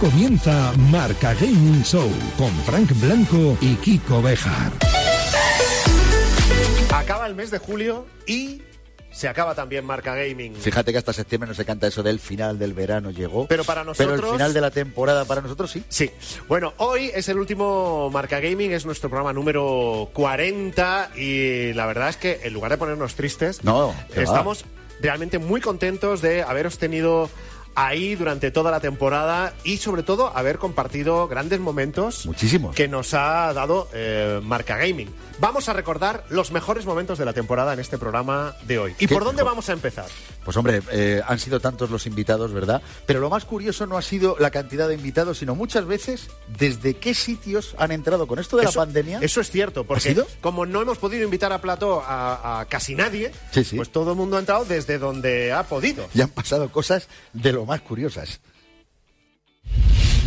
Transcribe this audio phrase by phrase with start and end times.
[0.00, 2.08] Comienza Marca Gaming Show
[2.38, 4.72] con Frank Blanco y Kiko Bejar.
[6.90, 8.62] Acaba el mes de julio y
[9.12, 10.54] se acaba también Marca Gaming.
[10.56, 13.46] Fíjate que hasta septiembre no se canta eso del final del verano llegó.
[13.46, 14.16] Pero para nosotros.
[14.16, 15.84] Pero el final de la temporada para nosotros sí.
[15.90, 16.10] Sí.
[16.48, 22.08] Bueno, hoy es el último Marca Gaming, es nuestro programa número 40 y la verdad
[22.08, 24.22] es que en lugar de ponernos tristes, No, va.
[24.22, 24.64] estamos
[25.02, 27.28] realmente muy contentos de haberos tenido
[27.74, 32.74] ahí durante toda la temporada y sobre todo haber compartido grandes momentos Muchísimos.
[32.74, 35.08] que nos ha dado eh, Marca Gaming.
[35.40, 38.94] Vamos a recordar los mejores momentos de la temporada en este programa de hoy.
[38.98, 39.52] ¿Y ¿Qué por dónde mejor?
[39.52, 40.04] vamos a empezar?
[40.44, 42.82] Pues hombre, eh, han sido tantos los invitados, ¿verdad?
[43.06, 46.94] Pero lo más curioso no ha sido la cantidad de invitados, sino muchas veces desde
[46.98, 49.18] qué sitios han entrado con esto de eso, la pandemia.
[49.22, 50.26] Eso es cierto, porque sido?
[50.42, 53.76] como no hemos podido invitar a Plató a, a casi nadie, Sí, sí.
[53.76, 56.06] pues todo el mundo ha entrado desde donde ha podido.
[56.14, 58.40] Y han pasado cosas de lo más curiosas.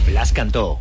[0.08, 0.80] Blas cantó.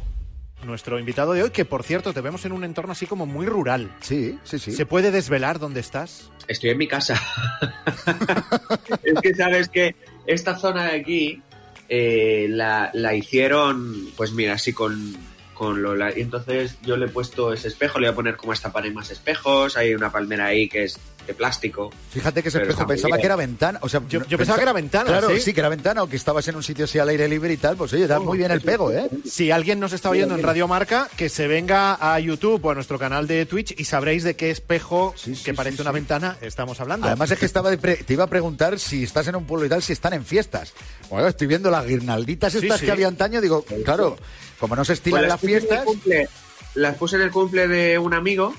[0.64, 3.46] Nuestro invitado de hoy, que por cierto te vemos en un entorno así como muy
[3.46, 3.90] rural.
[4.00, 4.72] Sí, sí, sí.
[4.72, 6.30] ¿Se puede desvelar dónde estás?
[6.46, 7.20] Estoy en mi casa.
[9.02, 9.96] es que sabes que
[10.26, 11.42] esta zona de aquí
[11.88, 15.16] eh, la, la hicieron, pues mira, así con,
[15.62, 15.82] con
[16.16, 18.92] y entonces yo le he puesto ese espejo, le voy a poner como esta pared
[18.92, 19.76] más espejos.
[19.76, 21.92] Hay una palmera ahí que es de plástico.
[22.10, 23.78] Fíjate que ese espejo pensaba que era ventana.
[23.82, 25.40] O sea, Yo- pensaba que era ventana, Claro, ¿sí?
[25.40, 27.56] sí, que era ventana o que estabas en un sitio así al aire libre y
[27.58, 27.76] tal.
[27.76, 29.08] Pues oye, da muy bien el pego, ¿eh?
[29.24, 32.74] Si alguien nos está oyendo en Radio Marca, que se venga a YouTube o a
[32.74, 35.92] nuestro canal de Twitch y sabréis de qué espejo Sí, sí, que parece sí, una
[35.92, 37.06] ventana estamos hablando.
[37.06, 39.66] Además es que estaba de pre- te iba a preguntar si estás en un pueblo
[39.66, 40.72] y tal, si están en fiestas.
[41.08, 42.86] Bueno, estoy viendo las guirnalditas estas sí.
[42.86, 44.16] que había antaño, digo, claro,
[44.62, 45.84] como no se estilan Pues las fiestas.
[45.84, 46.28] cumple-
[46.76, 48.54] las puse en el cumple de un amigo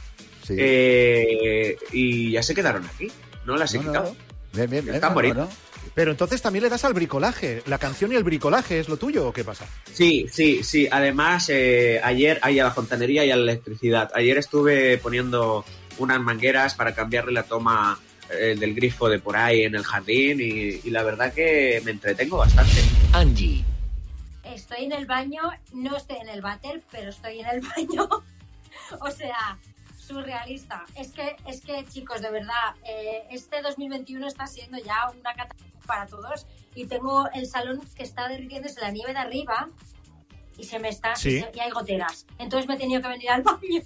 [0.46, 0.56] Sí.
[0.60, 3.10] eh, y ya se quedaron aquí.
[3.46, 4.16] No las he No, no, quitado.
[4.52, 4.96] Bien, bien, bien.
[4.96, 5.38] Están no, bonitas.
[5.38, 5.50] no.
[5.96, 7.64] Pero entonces también le das al bricolaje.
[7.68, 9.66] ¿La canción y el bricolaje es lo tuyo o qué pasa?
[9.94, 10.90] Sí, sí, sí.
[10.92, 14.12] Además, eh, ayer hay a la fontanería y a la electricidad.
[14.14, 15.64] Ayer estuve poniendo
[16.00, 17.98] unas mangueras para cambiarle la toma
[18.30, 21.92] eh, del grifo de por ahí en el jardín y, y la verdad que me
[21.92, 22.82] entretengo bastante.
[23.14, 23.64] Angie.
[24.54, 25.42] Estoy en el baño,
[25.74, 28.08] no estoy en el váter, pero estoy en el baño.
[29.00, 29.58] o sea,
[29.98, 30.86] surrealista.
[30.96, 35.74] Es que, es que chicos, de verdad, eh, este 2021 está siendo ya una catástrofe
[35.88, 39.70] para todos y tengo el salón que está derritiéndose la nieve de arriba
[40.58, 41.38] y se me está Sí.
[41.38, 42.26] y, se- y hay goteras.
[42.38, 43.82] Entonces me he tenido que venir al baño.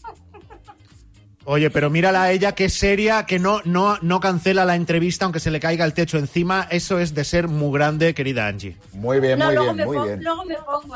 [1.49, 5.23] Oye, pero mírala a ella que es seria, que no, no, no cancela la entrevista
[5.23, 6.67] aunque se le caiga el techo encima.
[6.69, 8.75] Eso es de ser muy grande, querida Angie.
[8.91, 10.23] Muy bien, muy bien, muy pongo, bien.
[10.23, 10.87] luego me pongo.
[10.87, 10.93] No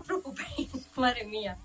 [0.00, 1.56] os preocupéis, madre mía.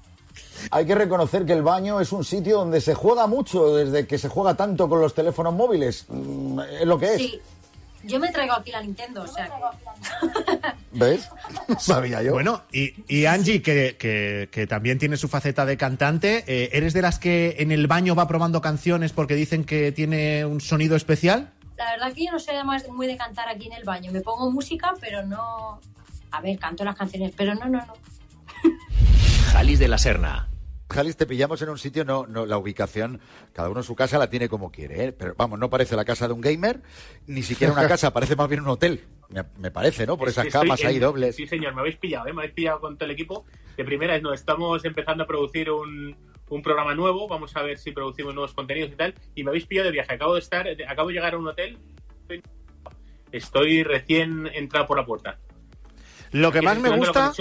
[0.69, 4.17] Hay que reconocer que el baño es un sitio donde se juega mucho, desde que
[4.17, 6.05] se juega tanto con los teléfonos móviles.
[6.07, 7.17] Mm, Es lo que es.
[7.17, 7.41] Sí.
[8.03, 10.67] Yo me traigo aquí la Nintendo, o sea que...
[10.91, 11.29] ¿Ves?
[11.79, 12.33] Sabía yo.
[12.33, 16.93] Bueno, y, y Angie, que, que- que también tiene su faceta de cantante, eh, ¿eres
[16.93, 20.95] de las que en el baño va probando canciones porque dicen que tiene un sonido
[20.95, 21.51] especial?
[21.77, 24.11] La verdad que yo no soy además muy de cantar aquí en el baño.
[24.11, 25.79] Me pongo música, pero no...
[26.31, 27.93] A ver, canto las canciones, pero no, no, no.
[29.51, 30.47] Jalis de la Serna.
[30.91, 33.19] Jalis, te pillamos en un sitio, no, no, la ubicación,
[33.53, 35.11] cada uno en su casa la tiene como quiere, ¿eh?
[35.11, 36.81] pero vamos, no parece la casa de un gamer,
[37.27, 40.17] ni siquiera una casa, parece más bien un hotel, me, me parece, ¿no?
[40.17, 41.35] Por esas Estoy camas en- ahí dobles.
[41.35, 42.33] Sí, señor, me habéis pillado, ¿eh?
[42.33, 43.45] me habéis pillado con todo el equipo.
[43.77, 46.15] De primera, no, estamos empezando a producir un,
[46.49, 49.65] un programa nuevo, vamos a ver si producimos nuevos contenidos y tal, y me habéis
[49.65, 50.13] pillado de viaje.
[50.13, 51.77] Acabo de estar, acabo de llegar a un hotel,
[52.21, 52.41] estoy,
[53.31, 55.39] estoy recién entrado por la puerta.
[56.31, 57.33] Lo que Aquí más me gusta.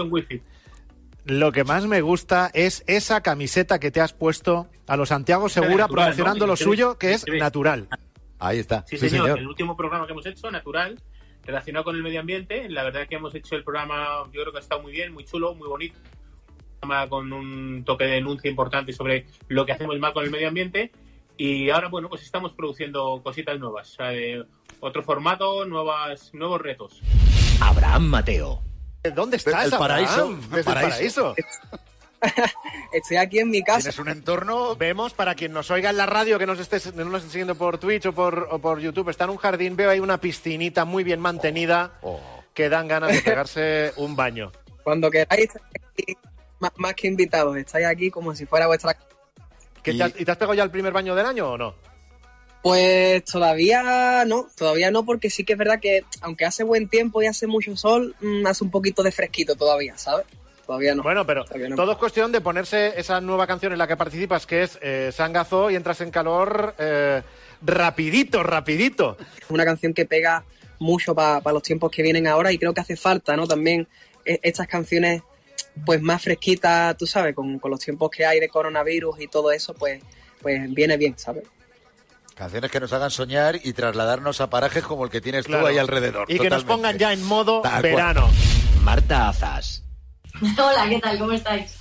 [1.24, 5.48] Lo que más me gusta es esa camiseta que te has puesto a los Santiago
[5.48, 6.52] Segura natural, promocionando ¿no?
[6.52, 7.88] lo suyo, que es natural.
[8.38, 8.84] Ahí está.
[8.86, 10.98] Sí, señor, el último programa que hemos hecho, natural,
[11.44, 12.68] relacionado con el medio ambiente.
[12.68, 15.24] La verdad que hemos hecho el programa, yo creo que ha estado muy bien, muy
[15.24, 15.98] chulo, muy bonito.
[15.98, 20.30] Un programa con un toque de denuncia importante sobre lo que hacemos mal con el
[20.30, 20.90] medio ambiente.
[21.36, 23.92] Y ahora, bueno, pues estamos produciendo cositas nuevas.
[23.92, 24.44] o sea, de
[24.80, 27.00] otro formato, nuevas, nuevos retos.
[27.60, 28.69] Abraham Mateo.
[29.14, 31.34] ¿Dónde estás, El paraíso, Desde el paraíso.
[31.34, 31.34] paraíso.
[32.92, 33.80] Estoy aquí en mi casa.
[33.80, 34.76] Tienes un entorno...
[34.76, 37.54] Vemos, para quien nos oiga en la radio, que nos estés, no nos esté siguiendo
[37.54, 40.84] por Twitch o por, o por YouTube, está en un jardín, veo ahí una piscinita
[40.84, 42.20] muy bien mantenida Oh.
[42.52, 44.52] que dan ganas de pegarse un baño.
[44.82, 45.48] Cuando queráis,
[46.76, 48.96] más, que invitados, estáis aquí como si fuera vuestra
[49.82, 51.56] ¿Qué Y- te has- ¿Y te has pegado ya el primer baño del año o
[51.58, 51.74] no?
[52.62, 57.22] Pues todavía no, todavía no, porque sí que es verdad que aunque hace buen tiempo
[57.22, 60.26] y hace mucho sol, mm, hace un poquito de fresquito todavía, ¿sabes?
[60.66, 61.02] Todavía no.
[61.02, 61.74] Bueno, pero no.
[61.74, 65.10] todo es cuestión de ponerse esa nueva canción en la que participas, que es eh,
[65.12, 67.22] Sangazo, y entras en calor eh,
[67.62, 69.16] rapidito, rapidito.
[69.40, 70.44] Es una canción que pega
[70.78, 73.46] mucho para los tiempos que vienen ahora y creo que hace falta, ¿no?
[73.46, 73.88] También
[74.24, 75.22] eh, estas canciones
[75.86, 79.50] pues más fresquita, tú sabes, con, con los tiempos que hay de coronavirus y todo
[79.50, 80.02] eso, pues,
[80.42, 81.44] pues viene bien, ¿sabes?
[82.40, 85.64] Canciones que nos hagan soñar y trasladarnos a parajes como el que tienes Claro.
[85.64, 86.24] tú ahí alrededor.
[86.26, 87.82] Y que nos pongan ya en modo Tal cual.
[87.82, 88.30] verano.
[88.82, 89.82] Marta Azas.
[90.56, 91.18] Hola, ¿qué tal?
[91.18, 91.72] ¿Cómo estáis?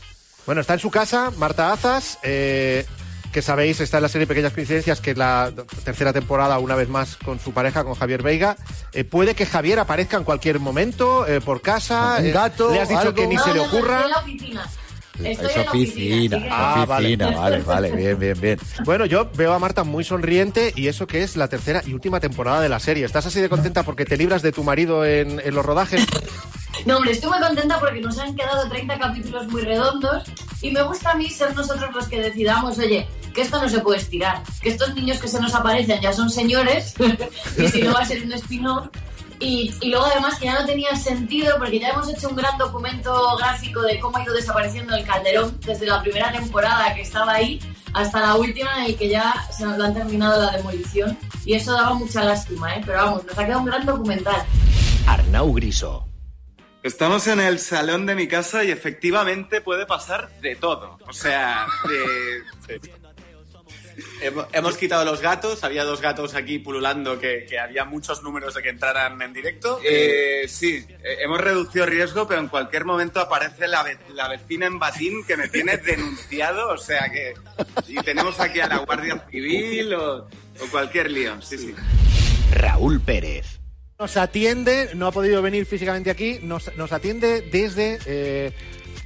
[0.46, 2.86] Bueno, está en su casa Marta Azas, eh,
[3.32, 5.50] que sabéis, está en la serie Pequeñas Coincidencias, que es la
[5.86, 8.58] tercera temporada, una vez más, con su pareja, con Javier Veiga.
[8.92, 12.18] Eh, puede que Javier aparezca en cualquier momento, eh, por casa.
[12.20, 13.14] Un gato, Le has dicho algo.
[13.14, 14.02] que ni No, se le ocurra.
[14.04, 14.68] En la oficina.
[15.24, 18.60] Estoy Es oficina, Ah, oficina, vale, vale, bien, bien, bien.
[18.86, 22.20] Bueno, yo veo a Marta muy sonriente y eso que es la tercera y última
[22.20, 23.06] temporada de la serie.
[23.06, 26.06] ¿Estás así de contenta porque te libras de tu marido en, en los rodajes?
[26.86, 30.24] No, hombre, estoy muy contenta porque nos han quedado 30 capítulos muy redondos
[30.62, 33.80] y me gusta a mí ser nosotros los que decidamos, oye, que esto no se
[33.80, 36.94] puede estirar, que estos niños que se nos aparecen ya son señores
[37.58, 38.88] y si no va a ser un spin-off.
[39.42, 42.58] Y, y luego además que ya no tenía sentido porque ya hemos hecho un gran
[42.58, 47.34] documento gráfico de cómo ha ido desapareciendo el Calderón desde la primera temporada que estaba
[47.36, 47.60] ahí
[47.94, 51.72] hasta la última y que ya se nos lo han terminado la demolición y eso
[51.74, 52.82] daba mucha lástima, ¿eh?
[52.86, 54.44] pero vamos, nos ha quedado un gran documental.
[55.08, 56.06] Arnau Griso.
[56.84, 60.98] Estamos en el salón de mi casa y efectivamente puede pasar de todo.
[61.08, 62.80] O sea, de-
[64.22, 68.54] Hemo- Hemos quitado los gatos, había dos gatos aquí pululando que, que había muchos números
[68.56, 69.80] de que entraran en directo.
[69.84, 74.66] Eh, sí, eh, hemos reducido riesgo, pero en cualquier momento aparece la, ve- la vecina
[74.66, 77.34] en batín que me tiene denunciado, o sea que...
[77.88, 81.76] Y tenemos aquí a la Guardia Civil o, o cualquier lío, sí, sí.
[82.52, 83.60] Raúl Pérez.
[84.00, 88.54] Nos atiende, no ha podido venir físicamente aquí, nos, nos atiende desde eh,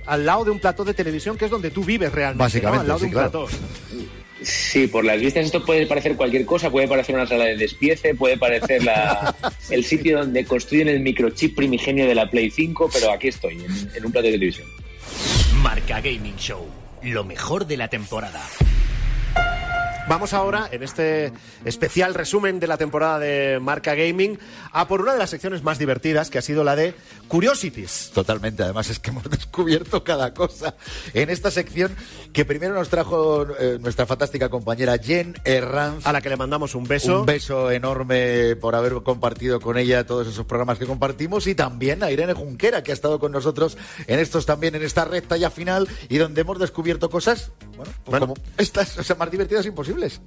[0.05, 2.43] al lado de un plató de televisión, que es donde tú vives realmente.
[2.43, 2.81] Básicamente, ¿no?
[2.81, 3.47] Al lado sí, de un claro.
[3.47, 4.22] plató.
[4.43, 8.13] Sí, por las vistas esto puede parecer cualquier cosa, puede parecer una sala de despiece,
[8.15, 9.35] puede parecer la-
[9.69, 13.91] el sitio donde construyen el microchip primigenio de la Play 5, pero aquí estoy, en,
[13.95, 14.67] en un plato de televisión.
[15.61, 16.65] Marca Gaming Show.
[17.03, 18.41] Lo mejor de la temporada.
[20.09, 21.31] Vamos ahora, en este
[21.63, 24.37] especial resumen de la temporada de Marca Gaming,
[24.73, 26.93] a por una de las secciones más divertidas, que ha sido la de
[27.29, 28.11] Curiosities.
[28.13, 30.75] Totalmente, además es que hemos descubierto cada cosa
[31.13, 31.95] en esta sección
[32.33, 36.05] que primero nos trajo eh, nuestra fantástica compañera Jen Herranz.
[36.05, 37.21] A la que le mandamos un beso.
[37.21, 42.03] Un beso enorme por haber compartido con ella todos esos programas que compartimos y también
[42.03, 43.77] a Irene Junquera que ha estado con nosotros
[44.07, 48.19] en estos también, en esta recta ya final y donde hemos descubierto cosas, bueno, pues
[48.19, 48.27] Bueno.
[48.27, 50.21] como estas, o sea, más divertidas imposibles.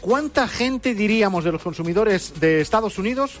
[0.00, 3.38] ¿Cuánta gente diríamos de los consumidores de Estados Unidos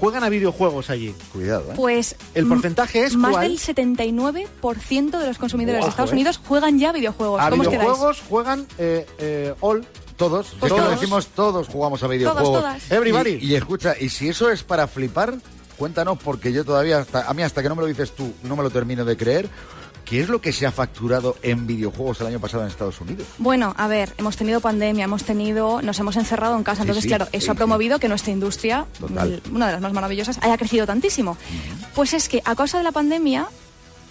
[0.00, 1.14] juegan a videojuegos allí?
[1.32, 1.74] Cuidado, ¿eh?
[1.76, 3.48] Pues El porcentaje es más cuál?
[3.48, 6.14] del 79% de los consumidores de Estados eh.
[6.14, 7.40] Unidos juegan ya a videojuegos.
[7.40, 9.86] A ¿Cómo os videojuegos juegan eh, eh, all.
[10.16, 10.98] Todos, Pues todos todos.
[10.98, 12.60] decimos todos jugamos a videojuegos.
[12.60, 12.90] todas.
[12.90, 13.32] Everybody.
[13.38, 15.34] Y, y escucha, y si eso es para flipar,
[15.76, 18.56] cuéntanos, porque yo todavía, hasta, a mí hasta que no me lo dices tú, no
[18.56, 19.48] me lo termino de creer.
[20.04, 23.26] ¿Qué es lo que se ha facturado en videojuegos el año pasado en Estados Unidos?
[23.38, 27.02] Bueno, a ver, hemos tenido pandemia, hemos tenido, nos hemos encerrado en casa, Sí, entonces
[27.02, 29.42] sí, claro, sí, eso ha promovido que nuestra industria, Total.
[29.50, 31.36] una de las más maravillosas, haya crecido tantísimo.
[31.96, 33.48] Pues es que a causa de la pandemia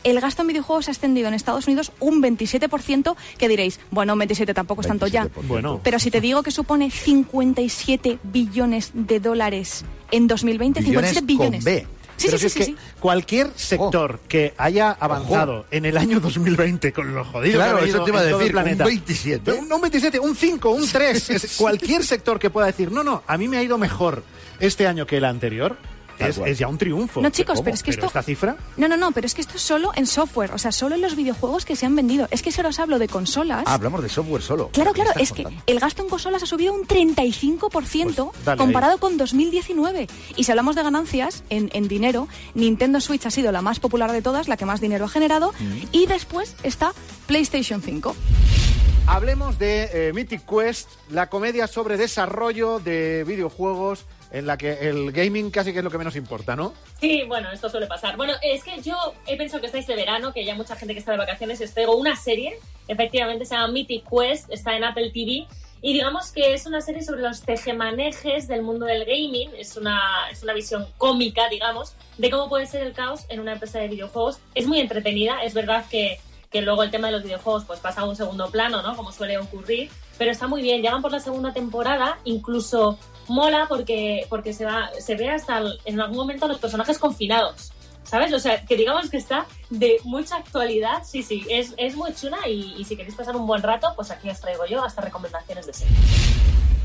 [0.05, 4.19] el gasto en videojuegos ha ascendido en Estados Unidos un 27%, que diréis, bueno, un
[4.19, 5.25] 27 tampoco es tanto ya.
[5.25, 5.29] 27%.
[5.47, 5.81] Bueno.
[5.83, 11.63] Pero si te digo que supone 57 billones de dólares en 2020, Billones 57 billones.
[11.63, 11.87] con B.
[12.17, 12.85] Sí, Pero sí, si sí, es sí, que sí.
[13.01, 18.05] cualquier sector que haya avanzado en el año 2020 con lo jodido Claro, que eso
[18.05, 19.51] te iba a decir, un planeta, 27.
[19.51, 21.29] Un, un 27, un 5, un 3.
[21.31, 24.23] es cualquier sector que pueda decir, no, no, a mí me ha ido mejor
[24.61, 25.77] este año que el anterior,
[26.19, 27.21] es, ya un triunfo.
[27.21, 27.63] No, chicos, ¿Cómo?
[27.65, 28.55] pero es que esto- esta cifra...
[28.77, 31.01] No, no, no, pero es que esto es solo en software, o sea, solo en
[31.01, 32.27] los videojuegos que se han vendido.
[32.31, 33.63] Es que si ahora os hablo de consolas.
[33.65, 34.69] Ah, hablamos de software solo.
[34.71, 38.97] Claro, ¿Qué claro, es que el gasto en consolas ha subido un 35% Pues comparado
[38.99, 40.07] con 2019.
[40.35, 44.11] Y si hablamos de ganancias en, en dinero, Nintendo Switch ha sido la más popular
[44.11, 45.87] de todas, la que más dinero ha generado, Mm.
[45.91, 46.91] y después está
[47.27, 48.15] PlayStation 5.
[49.07, 55.11] Hablemos de eh, Mythic Quest, la comedia sobre desarrollo de videojuegos en la que el
[55.11, 56.73] gaming casi que es lo que menos importa, ¿no?
[56.99, 58.17] Sí, bueno, esto suele pasar.
[58.17, 58.97] Bueno, es que yo
[59.27, 61.71] he pensado que estáis de verano, que ya mucha gente que está de vacaciones, os
[61.71, 62.57] traigo una serie,
[62.87, 65.47] efectivamente se llama Mythic Quest, está en Apple TV,
[65.81, 70.01] y digamos que es una serie sobre los tejemanejes del mundo del gaming, es una,
[70.31, 73.87] es una visión cómica, digamos, de cómo puede ser el caos en una empresa de
[73.87, 74.39] videojuegos.
[74.55, 76.19] Es muy entretenida, es verdad que,
[76.55, 78.95] que luego el tema de los videojuegos pues pasa a un segundo plano, ¿no?
[78.95, 80.81] Como suele ocurrir, pero está muy bien.
[80.81, 82.97] Llegan por la segunda temporada, incluso
[83.27, 86.97] mola porque, porque se, va, se ve hasta el- en algún momento a los personajes
[86.97, 87.73] confinados.
[88.05, 88.31] ¿Sabes?
[88.31, 91.03] O sea, que digamos que está de mucha actualidad.
[91.03, 94.11] Sí, sí, es, es muy chula y, y si queréis pasar un buen rato, pues
[94.11, 95.93] aquí os traigo yo hasta recomendaciones de serie.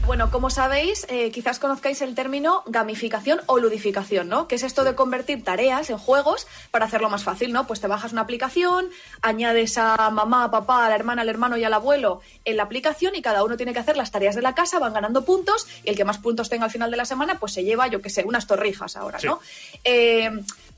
[0.07, 4.49] Bueno, como sabéis, eh, quizás conozcáis el término gamificación o ludificación, ¿no?
[4.49, 7.67] Que es esto de convertir tareas en juegos para hacerlo más fácil, ¿no?
[7.67, 8.91] Pues te bajas una aplicación,
[9.23, 12.65] añades a mamá, a papá, a la hermana, al hermano y al abuelo en la
[12.65, 15.69] aplicación y cada uno tiene que hacer las tareas de la casa, van ganando puntos
[15.85, 18.03] y el que más puntos tenga al final de la semana, pues se lleva, yo
[18.03, 19.39] qué sé, unas torrijas ahora, ¿no?
[19.85, 20.31] Eh,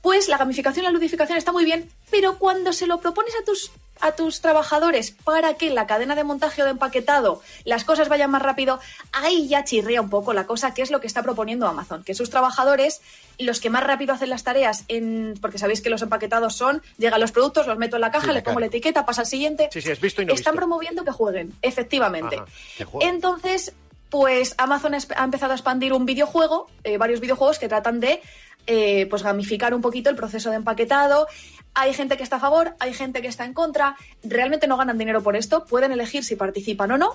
[0.03, 3.45] pues la gamificación y la ludificación está muy bien, pero cuando se lo propones a
[3.45, 3.71] tus
[4.03, 8.09] a tus trabajadores para que en la cadena de montaje o de empaquetado las cosas
[8.09, 8.81] vayan más rápido,
[9.13, 12.15] ahí ya chirría un poco la cosa, que es lo que está proponiendo Amazon, que
[12.15, 13.01] sus trabajadores,
[13.39, 17.21] los que más rápido hacen las tareas, en, porque sabéis que los empaquetados son, llegan
[17.21, 18.61] los productos, los meto en la caja, Sí, le pongo claro.
[18.61, 19.69] la etiqueta, pasa al siguiente.
[19.73, 20.59] Sí, sí, es visto y no Están visto.
[20.67, 22.37] promoviendo que jueguen, efectivamente.
[22.37, 23.15] Ajá, que jueguen.
[23.15, 23.73] Entonces,
[24.11, 28.21] pues Amazon ha empezado a expandir un videojuego, eh, varios videojuegos que tratan de
[28.67, 31.27] eh, pues gamificar un poquito el proceso de empaquetado.
[31.75, 33.97] Hay gente que está a favor, hay gente que está en contra.
[34.23, 37.15] Realmente no ganan dinero por esto, pueden elegir si participan o no.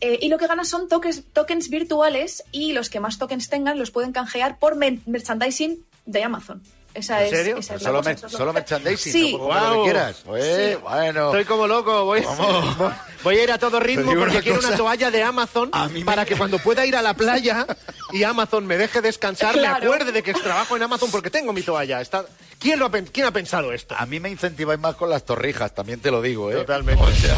[0.00, 3.90] Eh, y lo que ganan son tokens, virtuales y los que más tokens tengan los
[3.90, 6.62] pueden canjear por mer- merchandising de Amazon.
[6.96, 7.56] Esa ¿En es, serio?
[7.58, 9.32] esa es la Solo, es lo solo merchandising, Sí.
[9.32, 10.16] no como lo que quieras.
[10.16, 10.76] Sí.
[10.82, 11.26] Bueno.
[11.26, 12.22] Estoy como loco, voy,
[13.22, 14.76] voy a ir a todo ritmo porque una quiero una cosa.
[14.78, 15.70] toalla de Amazon
[16.04, 17.66] para que cuando pueda ir a la playa
[18.12, 19.84] y Amazon me deje descansar, me Claro.
[19.92, 22.00] acuerde de que trabajo en Amazon porque tengo mi toalla.
[22.00, 22.24] Está...
[22.58, 23.94] ¿Quién, lo ha, ¿Quién ha pensado esto?
[23.98, 26.54] A mí me incentiváis más con las torrijas, también te lo digo, ¿eh?
[26.54, 27.02] Totalmente.
[27.02, 27.36] O sea,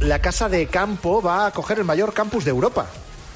[0.00, 2.86] La casa de campo va a coger el mayor campus de Europa.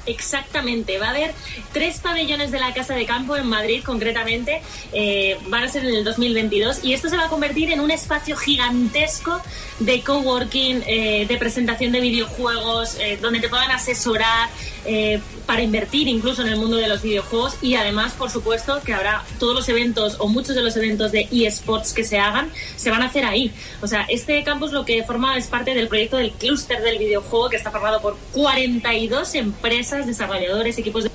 [0.05, 1.31] Exactamente, va a haber
[1.73, 4.61] tres pabellones de la Casa de Campo en Madrid concretamente,
[4.93, 7.91] eh, van a ser en el 2022 y esto se va a convertir en un
[7.91, 9.39] espacio gigantesco
[9.79, 14.49] de coworking, eh, de presentación de videojuegos, eh, donde te puedan asesorar
[14.85, 18.93] eh, para invertir incluso en el mundo de los videojuegos y además, por supuesto, que
[18.93, 22.89] habrá todos los eventos o muchos de los eventos de eSports que se hagan, se
[22.89, 23.51] van a hacer ahí.
[23.81, 27.49] O sea, este campus lo que forma es parte del proyecto del clúster del videojuego
[27.49, 31.11] que está formado por 42 empresas, desarrolladores, equipos de...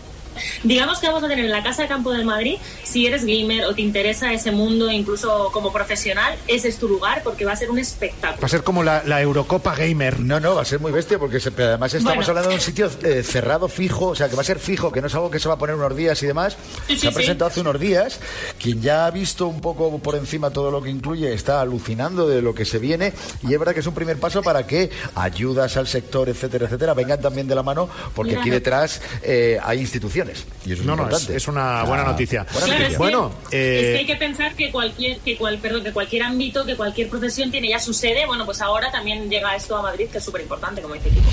[0.63, 3.65] Digamos que vamos a tener en la Casa de Campo del Madrid, si eres gamer
[3.65, 7.57] o te interesa ese mundo, incluso como profesional, ese es tu lugar porque va a
[7.57, 8.41] ser un espectáculo.
[8.41, 10.21] Va a ser como la, la Eurocopa Gamer.
[10.21, 12.29] No, no, va a ser muy bestia porque se- además estamos Bueno.
[12.31, 15.01] hablando de un sitio eh, cerrado, fijo, o sea, que va a ser fijo, que
[15.01, 16.57] no es algo que se va a poner unos días y demás.
[16.87, 17.15] Sí, se sí, ha sí.
[17.17, 18.21] presentado hace unos días.
[18.61, 22.43] Quien ya ha visto un poco por encima todo lo que incluye está alucinando de
[22.43, 23.13] lo que se viene
[23.47, 26.95] y es verdad que es un primer paso para que ayudas al sector, etcétera, etcétera,
[26.95, 30.26] vengan también de la mano porque aquí detrás eh, hay instituciones.
[30.65, 32.43] Y eso es No, no, es, una buena Ah, noticia.
[32.45, 32.87] buena Claro, noticia.
[32.87, 35.93] es que- Bueno, es que eh, hay que pensar que cualquier, que cual, perdón, que
[35.93, 38.27] cualquier ámbito, que cualquier profesión tiene ya su sede.
[38.27, 41.27] Bueno, pues ahora también llega esto a Madrid, que es súper importante, como dice Kiko.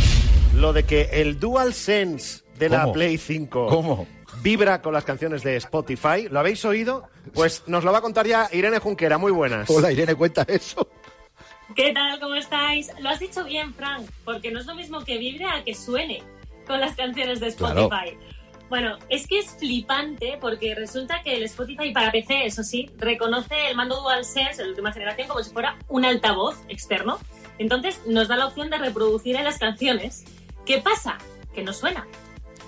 [0.55, 2.91] lo de que el DualSense de la.
[2.91, 4.07] Play 5 ¿Cómo?
[4.41, 7.07] vibra con las canciones de Spotify, ¿lo habéis oído?
[7.33, 9.69] Pues nos lo va a contar ya Irene Junquera, muy buenas.
[9.69, 10.87] Hola, Irene, cuenta eso.
[11.75, 12.19] ¿Qué tal?
[12.19, 12.91] ¿Cómo estáis?
[12.99, 16.21] Lo has dicho bien, Frank, porque no es lo mismo que vibre a que suene
[16.67, 17.89] con las canciones de Claro.
[18.69, 23.67] Bueno, es que es flipante porque resulta que el Spotify para PC, eso sí, reconoce
[23.69, 27.19] el mando DualSense, el de última generación, como si fuera un altavoz externo.
[27.59, 30.23] Entonces nos da la opción de reproducir en las canciones.
[30.65, 31.17] ¿Qué pasa?
[31.53, 32.07] Que no suena,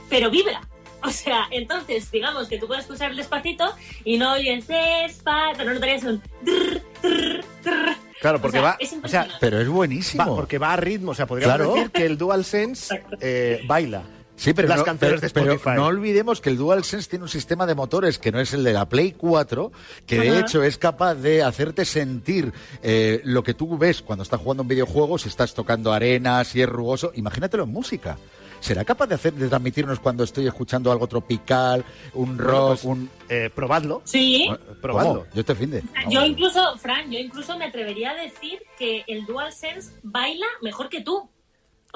[0.10, 0.62] pero vibra.
[1.04, 3.74] O sea, entonces, digamos que tú puedes escuchar despacito
[4.04, 6.20] y no oyes despacio, pero no notarías un...
[6.44, 7.96] trrr, trrr, trrr.
[8.22, 9.28] Claro, porque O sea, va, es o sea.
[9.40, 10.24] Pero es buenísimo.
[10.26, 11.74] va- porque va a ritmo, o sea, podríamos Claro.
[11.76, 14.02] decir que el DualSense eh, baila.
[14.38, 15.62] Sí, pero, las no, canciones pero- de Spotify.
[15.64, 18.64] pero no olvidemos que el DualSense tiene un sistema de motores que no es el
[18.64, 19.72] de la Play 4,
[20.06, 20.40] que de Ajá.
[20.42, 22.52] hecho es capaz de hacerte sentir
[22.84, 26.62] eh, lo que tú ves cuando estás jugando un videojuego, si estás tocando arena, si
[26.62, 27.12] es rugoso.
[27.16, 28.18] Imagínatelo en música.
[28.60, 32.84] ¿Será capaz de hacer de transmitirnos cuando estoy escuchando algo tropical, un Bueno, rock, pues,
[32.86, 34.02] un eh, probadlo.
[34.06, 34.50] Sí.
[34.82, 35.20] Probadlo.
[35.20, 35.26] ¿Cómo?
[35.34, 35.84] Yo este fin de.
[36.10, 41.02] Yo incluso, Fran, yo incluso me atrevería a decir que el DualSense baila mejor que
[41.02, 41.18] tú.
[41.18, 41.30] O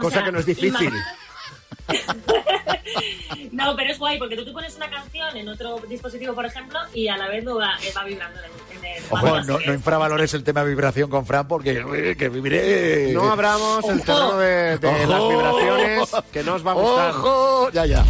[0.01, 0.91] Cosa sea, que no es difícil.
[3.51, 6.79] No, pero es guay porque tú te pones una canción en otro dispositivo, por ejemplo,
[6.93, 10.34] y a la vez lo va, eh, va vibrando en el, Ojo, no, no infravalores
[10.34, 13.12] el tema de vibración con Fran porque eh, que viviré.
[13.13, 17.10] No abramos el terreno de, de las vibraciones que no os va a gustar.
[17.12, 17.69] ¡Ojo!
[17.72, 18.05] Ya, ya.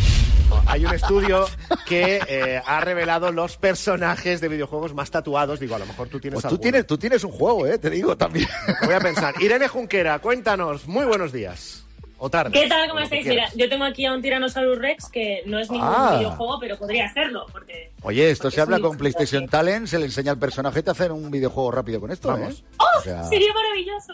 [0.68, 1.48] Hay un estudio
[1.88, 5.60] que eh, ha revelado los personajes de videojuegos más tatuados.
[5.60, 6.62] Digo, a lo mejor tú tienes Pues tú alguno.
[6.62, 7.78] tienes, tú tienes un juego, ¿eh?
[7.80, 8.48] Te digo también.
[8.86, 9.34] Voy a pensar.
[9.42, 10.88] Irene Junquera, cuéntanos.
[10.88, 11.86] Muy buenos días.
[12.22, 12.52] O tarde.
[12.52, 12.88] ¿Qué tal?
[12.90, 13.26] ¿Cómo que estáis?
[13.26, 16.16] Mira, yo tengo aquí a un Tyrannosaurus Rex que no es ningún Ah.
[16.18, 17.46] videojuego, pero podría serlo.
[17.52, 17.92] Porque...
[18.02, 18.98] Oye, esto Porque se habla con.
[18.98, 22.28] PlayStation Talent, se le enseña al personaje y te hacen un videojuego rápido con esto,
[22.30, 22.60] Vamos.
[22.60, 22.64] ¿eh?
[22.78, 22.86] ¡Oh!
[23.00, 24.14] O sea, Sería maravilloso.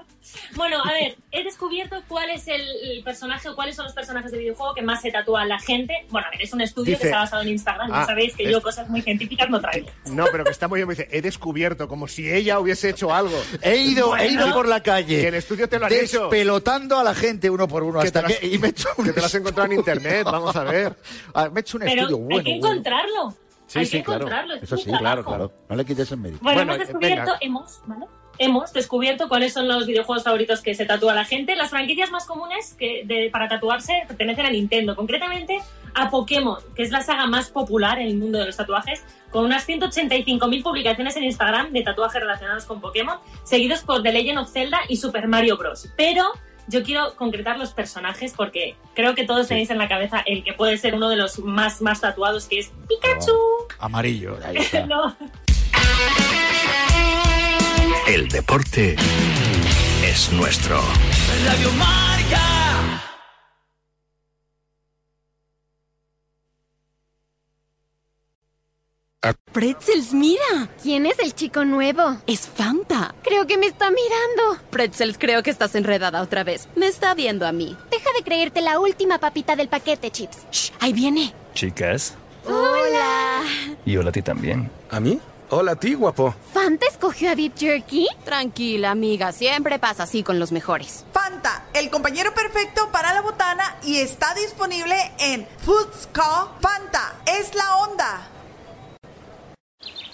[0.55, 4.31] Bueno, a ver, he descubierto cuál es el, el personaje o cuáles son los personajes
[4.31, 5.93] de videojuego que más se tatúan la gente.
[6.09, 7.91] Bueno, a ver, es un estudio Dice- que se ha basado en Instagram.
[7.91, 9.88] Ah, ya sabéis que es- yo cosas muy científicas no traigo.
[10.12, 10.88] No, pero que está muy bien.
[10.88, 13.35] Me dice, he descubierto, como si ella hubiese hecho algo.
[13.62, 15.21] He ido, he ido por la calle.
[15.21, 16.21] Que en estudio te lo han hecho.
[16.21, 18.68] Despelotando a la gente uno por uno Que hasta te lo has- que, y me
[18.68, 20.96] he hecho un que te lo has encontrado en internet, vamos a ver.
[21.34, 22.44] Ah, me he hecho un Pero estudio hay bueno.
[22.44, 22.68] que bueno.
[22.68, 23.34] encontrarlo.
[23.68, 24.20] Sí, hay sí, que claro.
[24.22, 24.54] encontrarlo.
[24.56, 25.30] es Eso sí, claro, trabajo.
[25.30, 25.52] claro.
[25.70, 26.40] No le quites el mérito.
[26.44, 27.38] Bueno, Bueno, hemos eh, descubierto, venga.
[27.42, 28.06] hemos, ¿vale?
[28.38, 31.56] Hemos descubierto cuáles son los videojuegos favoritos que se tatúa la gente.
[31.56, 35.60] Las franquicias más comunes que de- para tatuarse pertenecen a Nintendo, concretamente
[35.94, 39.46] a Pokémon, que es la saga más popular en el mundo de los tatuajes, con
[39.46, 44.52] unas 185.000 publicaciones en Instagram de tatuajes relacionados con Pokémon, seguidos por The Legend of
[44.52, 45.88] Zelda y Super Mario Bros.
[45.96, 46.25] Pero
[46.67, 50.53] yo quiero concretar los personajes porque creo que todos tenéis en la cabeza el que
[50.53, 53.34] puede ser uno de los más, más tatuados, que es Pikachu.
[53.79, 54.38] Amarillo.
[54.45, 54.86] ahí está.
[54.86, 55.15] No.
[58.07, 58.95] El deporte
[60.03, 60.79] es nuestro.
[61.45, 62.54] Radio Marca.
[69.34, 70.70] Pretzels, mira.
[70.84, 72.17] ¿Quién es el chico nuevo?
[72.27, 73.15] Es Fanta.
[73.24, 74.62] Creo que me está mirando.
[74.70, 76.67] Pretzels, creo que estás enredada otra vez.
[76.75, 77.75] Me está viendo a mí.
[77.89, 80.38] Deja de creerte la última papita del paquete, Chips.
[80.51, 81.34] Shh, ahí viene.
[81.53, 82.13] Chicas,
[82.46, 83.41] Hola.
[83.86, 84.70] y hola a ti también.
[84.91, 85.20] ¿A mí?
[85.50, 86.34] Hola a ti, guapo.
[86.53, 88.08] ¿Fanta escogió a Beef Jerky?
[88.24, 89.32] Tranquila, amiga.
[89.32, 91.05] Siempre pasa así con los mejores.
[91.13, 97.15] Fanta, el compañero perfecto para la botana y está disponible en Foods Call Fanta.
[97.25, 98.27] Es la onda.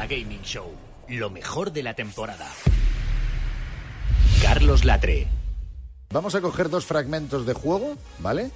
[0.00, 0.74] Marca Gaming Show.
[1.08, 2.48] Lo mejor de la temporada.
[4.40, 5.26] Carlos Latre.
[6.10, 8.50] Vamos a coger dos fragmentos de juego, ¿vale?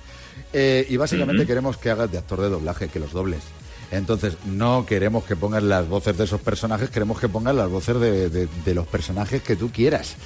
[0.55, 3.43] Eh, y básicamente queremos que hagas de actor de doblaje, que los dobles.
[3.91, 7.99] Entonces, no queremos que pongas las voces de esos personajes, queremos que pongas las voces
[8.01, 10.17] de, de- de los personajes que tú quieras.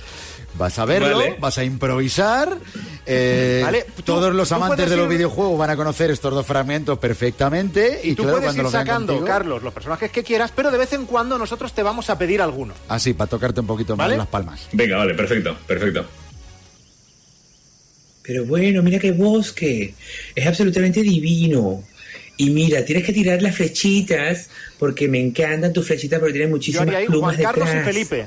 [0.55, 1.37] Vas a verlo, Vale.
[1.38, 2.57] vas a improvisar.
[3.05, 6.47] eh, Vale, tú- todos los amantes de los ir- videojuegos van a conocer estos dos
[6.47, 8.01] fragmentos perfectamente.
[8.03, 10.79] Y, Tú claro, puedes cuando ir sacando, contigo- Carlos, los personajes que quieras, pero de
[10.79, 12.73] vez en cuando nosotros te vamos a pedir alguno.
[12.88, 14.12] Así, para tocarte un poquito ¿Vale?
[14.12, 14.68] más las palmas.
[14.73, 16.07] Venga, vale, perfecto, perfecto.
[18.23, 19.94] Pero bueno, mira qué bosque.
[20.35, 21.83] Es absolutamente divino.
[22.38, 24.48] Y mira, tienes que tirar las flechitas
[24.79, 27.85] porque me encantan tus flechitas porque tienen Yo muchísimas haría ahí plumas Juan Carlos y.
[27.85, 28.27] Felipe.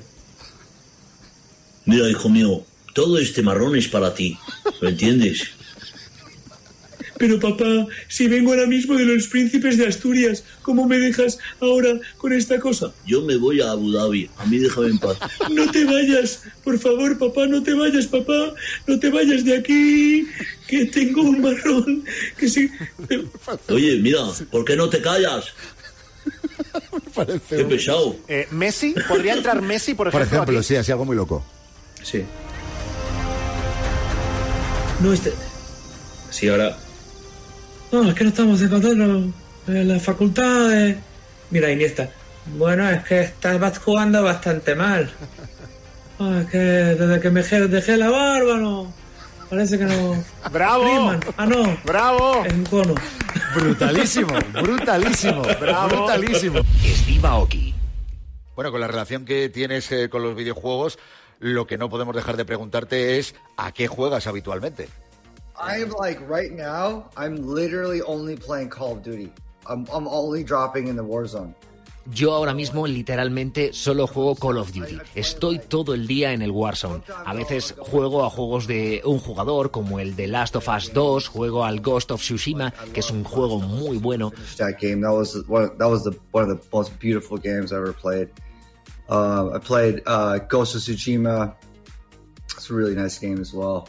[1.85, 4.37] Mira, hijo mío, todo este marrón es para ti.
[4.81, 5.51] ¿Lo entiendes?
[7.21, 11.99] Pero papá, si vengo ahora mismo de los príncipes de Asturias, ¿cómo me dejas ahora
[12.17, 12.91] con esta cosa?
[13.05, 14.27] Yo me voy a Abu Dhabi.
[14.37, 15.17] A mí déjame en paz.
[15.51, 18.55] No te vayas, por favor, papá, no te vayas, papá,
[18.87, 20.27] no te vayas de aquí,
[20.67, 22.03] que tengo un marrón,
[22.39, 22.71] que sí.
[23.69, 25.45] Oye, mira, ¿por qué no te callas?
[27.49, 28.15] Qué pesado.
[28.27, 30.37] Eh, Messi, ¿podría entrar Messi, por Por ejemplo?
[30.37, 30.67] ejemplo, aquí?
[30.69, 31.45] sí, así algo muy loco.
[32.01, 32.23] Sí.
[35.01, 35.31] No, este...
[36.31, 36.75] Sí, ahora...
[37.91, 39.33] No, es que no estamos encontrando
[39.67, 40.97] en la facultad de...
[41.49, 42.09] Mira, Iniesta.
[42.57, 45.09] Bueno, es que estás jugando bastante mal.
[46.23, 48.93] Ah, es que desde que me dejé, la barba, no...
[49.49, 50.23] Parece que no...
[50.51, 50.83] ¡Bravo!
[50.85, 51.19] Riman.
[51.35, 51.75] Ah, no.
[51.83, 52.45] ¡Bravo!
[52.45, 52.93] Es un cono.
[53.55, 54.27] Brutalísimo,
[54.61, 56.59] brutalísimo, brutalísimo.
[56.83, 57.73] Steve Aoki.
[58.55, 60.99] Bueno, con la relación que tienes eh, con los videojuegos,
[61.39, 64.89] lo que no podemos dejar de preguntarte es ¿a qué juegas habitualmente?
[65.59, 69.31] I'm like right now, I'm literally only playing Call of Duty.
[69.67, 71.53] I'm, I'm only dropping in the Warzone.
[72.13, 74.97] Yo ahora mismo literalmente solo juego Call of Duty.
[75.13, 77.03] Estoy todo el día en el Warzone.
[77.25, 81.27] A veces juego a juegos de un jugador como el de Last of Us 2,
[81.27, 84.31] juego al Ghost of Tsushima, que es un juego muy bueno.
[84.57, 88.29] That game, that was one of the most beautiful games I ever played.
[89.07, 91.53] Uh, I played uh, Ghost of Tsushima.
[92.57, 93.87] It's a really nice game as well.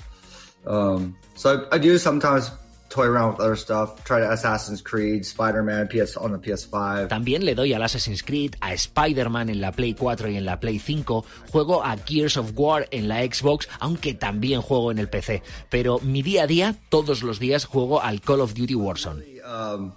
[0.66, 2.50] Um, so I, I do sometimes
[2.88, 4.04] toy around with other stuff.
[4.04, 7.08] Try to Assassin's Creed, Spider-Man, PS on the PS5.
[7.08, 10.60] También le doy al Assassin's Creed, a Spider-Man en la Play 4 y en la
[10.60, 15.08] Play 5, juego a Gears of War en la Xbox, aunque también juego en el
[15.08, 15.42] PC.
[15.70, 19.32] Pero mi día a día, todos los días, juego al Call of Duty Warzone.
[19.44, 19.92] um,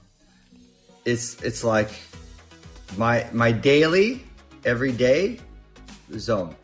[1.05, 1.89] it's it's like
[2.97, 4.23] my my daily
[4.63, 5.39] every day
[6.17, 6.55] zone.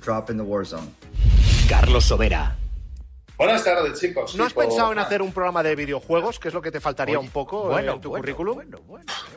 [0.00, 0.94] Drop in the war zone.
[1.68, 2.52] Carlos Sobera.
[3.36, 4.34] Buenas tardes, chicos.
[4.36, 6.80] ¿No has Tipo- pensado en hacer un programa de videojuegos, que es lo que te
[6.80, 8.60] faltaría Oye, un poco bueno, eh, en tu bueno, currículum?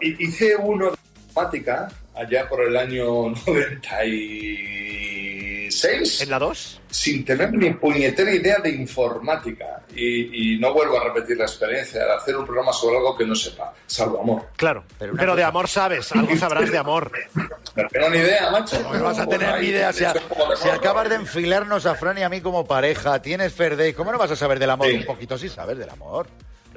[0.01, 3.33] Hi- Hice uno de informática allá por el año
[5.83, 6.21] 96.
[6.21, 6.81] ¿En la 2?
[6.89, 9.81] Sin tener ni puñetera idea de informática.
[9.95, 13.25] Y, y no vuelvo a repetir la experiencia de hacer un programa sobre algo que
[13.25, 14.43] no sepa, salvo amor.
[14.55, 17.11] Claro, pero, de amor sabes, algo sabrás de amor.
[17.75, 18.79] No tengo ni idea, macho.
[18.93, 19.93] No vas a tener ni idea.
[19.93, 20.13] Si, a-
[20.61, 24.17] si acabas de enfilarnos a Fran y a mí como pareja, tienes Day, ¿cómo no
[24.17, 24.87] vas a saber del amor?
[24.87, 24.95] Sí.
[24.95, 26.27] Un poquito sí sabes del amor.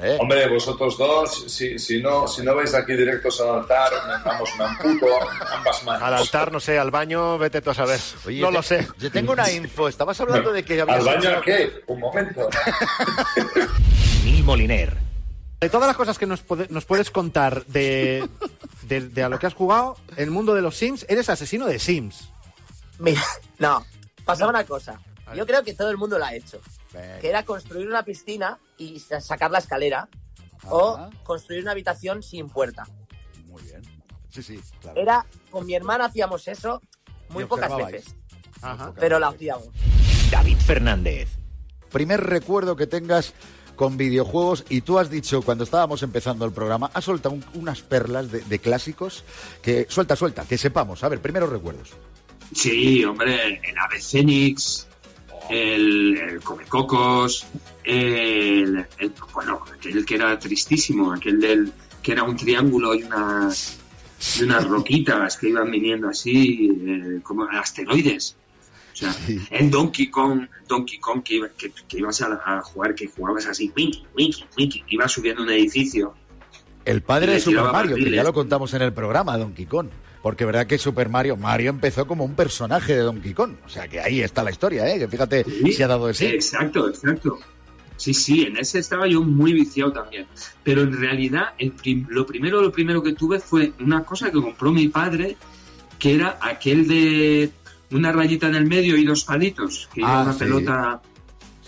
[0.01, 0.19] Hombre.
[0.19, 3.93] Hombre, vosotros dos, si, si, no, si no vais aquí directos al altar,
[4.25, 5.07] vamos, me amputo
[5.53, 6.03] ambas manos.
[6.03, 8.01] Al altar, no sé, al baño, vete tú a saber.
[8.27, 8.89] Oye, no te- lo sé.
[8.99, 9.89] Yo tengo una info.
[9.89, 11.73] Estabas hablando de que habías ¿Al baño hecho- a qué?
[11.87, 12.49] Un momento.
[14.25, 14.97] Neil Moliner.
[15.61, 18.27] De todas las cosas que nos, puede- nos puedes contar de,
[18.83, 21.79] de, de a lo que has jugado, el mundo de los Sims, eres asesino de
[21.79, 22.31] Sims.
[22.99, 23.23] Mira,
[23.59, 23.85] no,
[24.25, 24.99] pasaba una cosa.
[25.35, 26.61] Yo creo que todo el mundo la ha hecho.
[26.92, 30.09] Que era construir una piscina y sa- sacar la escalera.
[30.68, 32.87] O construir una habitación sin puerta.
[33.46, 33.81] Muy bien.
[34.29, 35.00] Sí, sí, claro.
[35.00, 36.83] Era, con mi hermana hacíamos eso
[37.31, 38.14] muy pocas veces.
[38.61, 38.92] Ajá.
[38.98, 39.68] Pero la hacíamos.
[40.31, 41.31] David Fernández.
[41.90, 43.33] Primer recuerdo que tengas
[43.74, 47.81] con videojuegos y tú has dicho cuando estábamos empezando el programa, has soltado un- unas
[47.81, 49.24] perlas de, de clásicos
[49.62, 51.03] que suelta, suelta, que sepamos.
[51.03, 51.88] A ver, primeros recuerdos.
[52.55, 54.87] Sí, hombre, el Ave Fénix,
[55.51, 57.47] el, el Comecocos,
[57.85, 63.79] el, el- bueno, aquel que era tristísimo, aquel del que era un triángulo y unas
[64.39, 68.37] y unas roquitas que iban viniendo así, eh, como asteroides.
[68.93, 69.15] O sea,
[69.51, 73.47] el Donkey Kong, Donkey Kong que, iba- que, que ibas a, a jugar, que jugabas
[73.47, 76.15] así, Winky, Winky, Winky, ibas subiendo un edificio.
[76.85, 79.89] El padre de Super Mario, que ya lo contamos en el programa, Donkey Kong.
[80.23, 83.55] Porque verdad que Super Mario, Mario empezó como un personaje de Donkey Kong.
[83.65, 84.99] O sea que ahí está la historia, ¿eh?
[84.99, 86.27] Que fíjate si ha dado de sí.
[86.27, 87.39] Exacto, exacto.
[87.97, 90.27] Sí, sí, en ese estaba yo muy viciado también.
[90.63, 94.41] Pero en realidad, el prim- lo primero, lo primero que tuve fue una cosa que
[94.41, 95.37] compró mi padre,
[95.99, 97.51] que era aquel de
[97.91, 100.39] una rayita en el medio y dos palitos, que iba Ah, una sí.
[100.41, 101.01] pelota.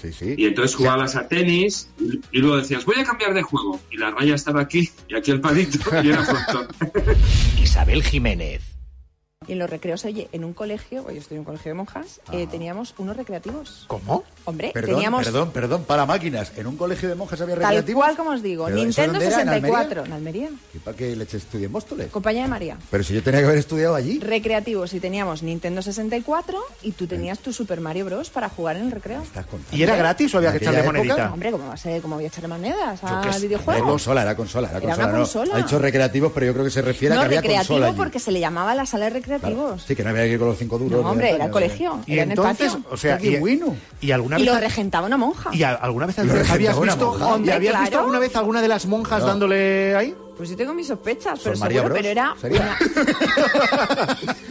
[0.03, 0.35] Sí, sí.
[0.37, 3.81] Y entonces jugabas a tenis y, y luego decías, voy a cambiar de juego.
[3.89, 6.67] Y la raya estaba aquí y aquí el palito y era frontón.
[7.63, 8.63] Isabel Jiménez.
[9.53, 12.23] Y en los recreos, oye, en un colegio, yo estoy en un colegio de monjas,
[12.33, 13.85] eh, teníamos unos recreativos.
[13.87, 14.25] ¿Cómo?
[14.47, 16.53] Hombre, Perdón, teníamos perdón, perdón, para máquinas.
[16.57, 18.03] ¿En un colegio de monjas había tal recreativos?
[18.03, 20.97] cual como os digo, ¿Pero eso Nintendo dónde era, en 64, en Almería, ¿Y para
[20.97, 22.11] qué leche estudié en Móstoles?
[22.11, 22.79] compañía de María.
[22.91, 24.21] Pero si yo tenía que haber estudiado allí.
[24.21, 28.31] Recreativos y teníamos Nintendo 64 y tú tenías tu Super Mario Bros.
[28.31, 29.23] para jugar en el recreo.
[29.71, 30.93] ¿Y era gratis o había ¿En que echarle época?
[30.99, 31.31] monedita?
[31.31, 32.01] Hombre, ¿cómo, va a ser?
[32.01, 33.29] ¿cómo voy a echarle monedas a sé.
[33.29, 33.83] Era videojuegos?
[33.87, 35.05] consola, era consola, era Era consola.
[35.09, 35.19] una no.
[35.25, 35.55] consola.
[35.57, 37.87] Ha dicho recreativos, pero yo creo que se refiere No, a que había recreativo consola
[37.89, 37.97] allí.
[37.99, 39.42] porque se le llamaba la sala de recreativos.
[39.87, 41.03] Sí, que no había que ir con los cinco duros.
[41.03, 42.05] No, hombre, era el colegio, nada.
[42.07, 42.81] era en el patio.
[42.91, 43.75] o sea, y, bueno.
[44.01, 45.51] y alguna Y vez lo regentaba una monja.
[45.53, 47.17] ¿Y alguna vez Lo habías visto.
[47.19, 49.27] ¿y Hombre, habías visto alguna vez alguna de las monjas No.
[49.27, 50.15] dándole ahí?
[50.37, 52.77] Pues yo tengo mis sospechas, pero María seguro, Bros, pero era ¿sería?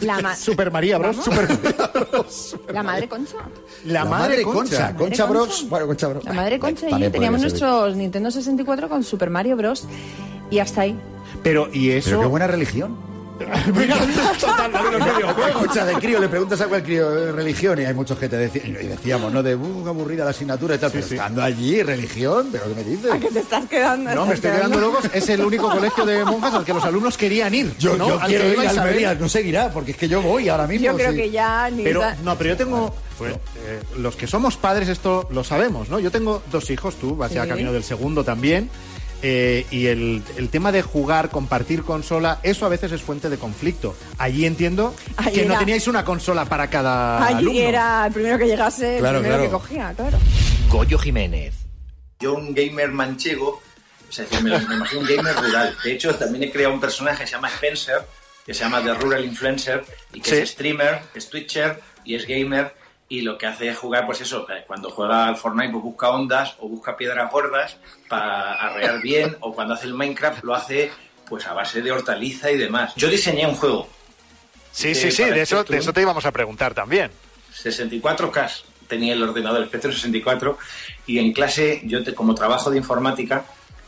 [0.00, 1.16] la, ma- Super María Bros.
[1.16, 1.48] Super
[2.72, 3.36] la madre Concha.
[3.84, 4.94] La, madre Concha.
[4.94, 5.48] Concha Bros.
[5.48, 5.66] Concha.
[5.68, 6.24] Bueno, Concha Bros.
[6.24, 9.84] La madre Concha y teníamos nuestros Nintendo 64 con Super Mario Bros.
[10.50, 10.98] Y hasta ahí.
[11.42, 12.10] Pero, ¿y eso?
[12.10, 12.96] Pero qué buena religión.
[15.48, 18.36] Escucha, de crío, le preguntas a cualquier crío eh, religión y hay muchos que te
[18.36, 19.42] decían, y decíamos, ¿no?
[19.42, 23.12] De, uh, aburrida la asignatura y tal, pero estando allí, religión, ¿pero qué me dices?
[23.12, 24.14] ¿A qué te estás quedando?
[24.14, 25.04] No, me estoy quedando locos.
[25.12, 27.74] Es el único colegio de monjas al que los alumnos querían ir.
[27.78, 28.08] Yo, ¿no?
[28.08, 28.70] yo Al quiero que ir a.
[28.82, 30.86] Almería, no seguirá, porque es que yo voy ahora mismo.
[30.86, 31.16] Yo creo sí.
[31.16, 32.94] que ya ni Pero, da- no, pero yo tengo.
[33.18, 35.98] pues, eh, los que somos padres, esto lo sabemos, ¿no?
[36.00, 37.48] Yo tengo dos hijos, tú vas ya Sí.
[37.48, 38.70] camino del segundo también.
[39.22, 43.38] Eh, y el, el tema de jugar, compartir consola, eso a veces es fuente de
[43.38, 43.96] conflicto.
[44.18, 47.60] Allí entiendo Allí que no teníais una consola para cada Allí alumno.
[47.60, 49.42] era el primero que llegase, el primero claro.
[49.44, 50.18] que cogía, claro.
[50.68, 51.54] Goyo Jiménez.
[52.20, 53.60] Yo, un gamer manchego,
[54.08, 55.76] o sea, me, me imagino un gamer rural.
[55.84, 58.02] De hecho, también he creado un personaje que se llama Spencer,
[58.46, 60.36] que se llama The Rural Influencer, y que Sí.
[60.36, 62.74] es streamer, es twitcher y es gamer.
[63.12, 66.08] Y lo que hace es jugar, pues eso, eh, cuando juega al Fortnite, pues busca
[66.08, 67.76] ondas o busca piedras gordas
[68.08, 70.90] para arrear bien, o cuando hace el Minecraft lo hace
[71.28, 72.94] pues a base de hortaliza y demás.
[72.96, 73.86] Yo diseñé un juego.
[74.70, 75.74] Sí, sí, sí, de eso, Spectrum.
[75.76, 77.10] de eso te íbamos a preguntar también.
[77.54, 80.56] 64K tenía el ordenador, el Spectrum 64,
[81.06, 83.44] y en clase, yo te- como trabajo de informática,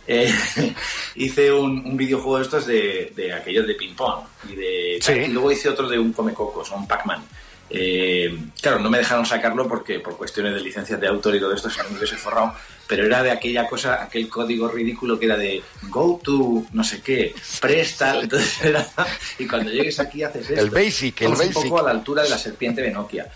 [0.07, 0.31] eh,
[1.15, 4.25] hice un, un videojuego de estos de, de aquellos de ping-pong.
[4.51, 5.13] Y, de, Sí.
[5.13, 7.23] y luego hice otro de un Comecocos, un Pac-Man.
[7.71, 11.55] Eh, claro, no me dejaron sacarlo porque por cuestiones de licencias de autor y todo
[11.55, 12.55] esto, si no me hubiese forrado.
[12.87, 17.01] Pero era de aquella cosa, aquel código ridículo que era de go to no sé
[17.01, 18.21] qué, presta.
[18.21, 18.87] Entonces era.
[19.39, 20.61] Y cuando llegues aquí haces esto.
[20.61, 21.57] El basic, el basic.
[21.57, 23.31] Un poco a la altura de la serpiente de Nokia.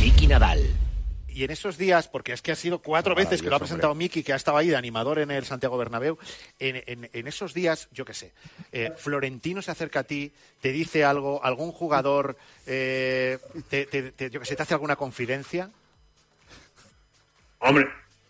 [0.00, 0.87] Nicky Nadal.
[1.38, 3.94] Y en esos días, porque es que ha sido cuatro veces que lo ha presentado
[3.94, 6.18] Miki, que ha estado ahí de animador en el Santiago Bernabéu,
[6.58, 8.32] en, en- en esos días, yo qué sé,
[8.72, 13.38] eh, Florentino se acerca a ti, te dice algo, algún jugador, eh,
[13.70, 15.70] te, te- te- yo qué sé, te hace alguna confidencia.
[17.60, 17.86] Hombre,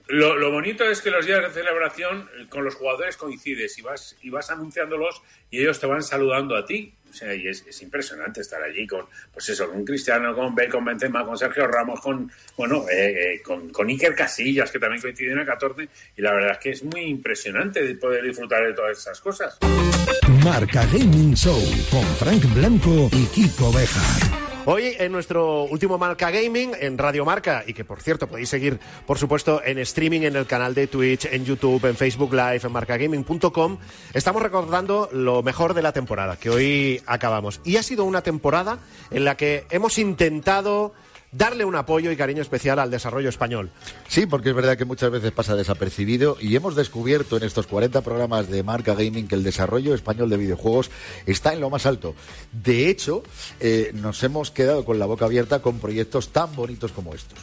[0.09, 3.83] lo, lo bonito es que los días de celebración eh, con los jugadores coincides y
[3.83, 6.95] vas, y vas anunciándolos y ellos te van saludando a ti.
[7.11, 10.69] O sea, y es, es impresionante estar allí con, pues eso, con Cristiano, con Bale,
[10.69, 15.01] con Benzema, con Sergio Ramos, con, bueno, eh, eh, con, con Iker Casillas, que también
[15.01, 18.67] coincide en el 14, y la verdad es que es muy impresionante de poder disfrutar
[18.67, 19.59] de todas esas cosas.
[20.45, 24.48] Marca Gaming Show con Frank Blanco y Kiko Bejar.
[24.71, 28.79] Hoy en nuestro último Marca Gaming en Radio Marca y que por cierto podéis seguir
[29.07, 32.73] por supuesto en streaming en el canal de Twitch, en YouTube, en Facebook Live, en
[32.73, 33.79] marcagaming.com,
[34.13, 37.63] estamos recordando lo mejor de la temporada que hoy acabamos.
[37.65, 38.79] Y ha sido una temporada
[39.11, 40.93] en la que hemos intentado
[41.33, 43.71] darle un apoyo y cariño especial al desarrollo español.
[44.09, 48.01] Sí, porque es verdad que muchas veces pasa desapercibido y hemos descubierto en estos 40
[48.03, 50.91] programas de Marca Gaming que el desarrollo español de videojuegos
[51.27, 52.15] está en lo más alto.
[52.53, 53.23] De hecho,
[53.61, 57.39] eh, nos hemos quedado con la boca abierta con proyectos tan bonitos como estos.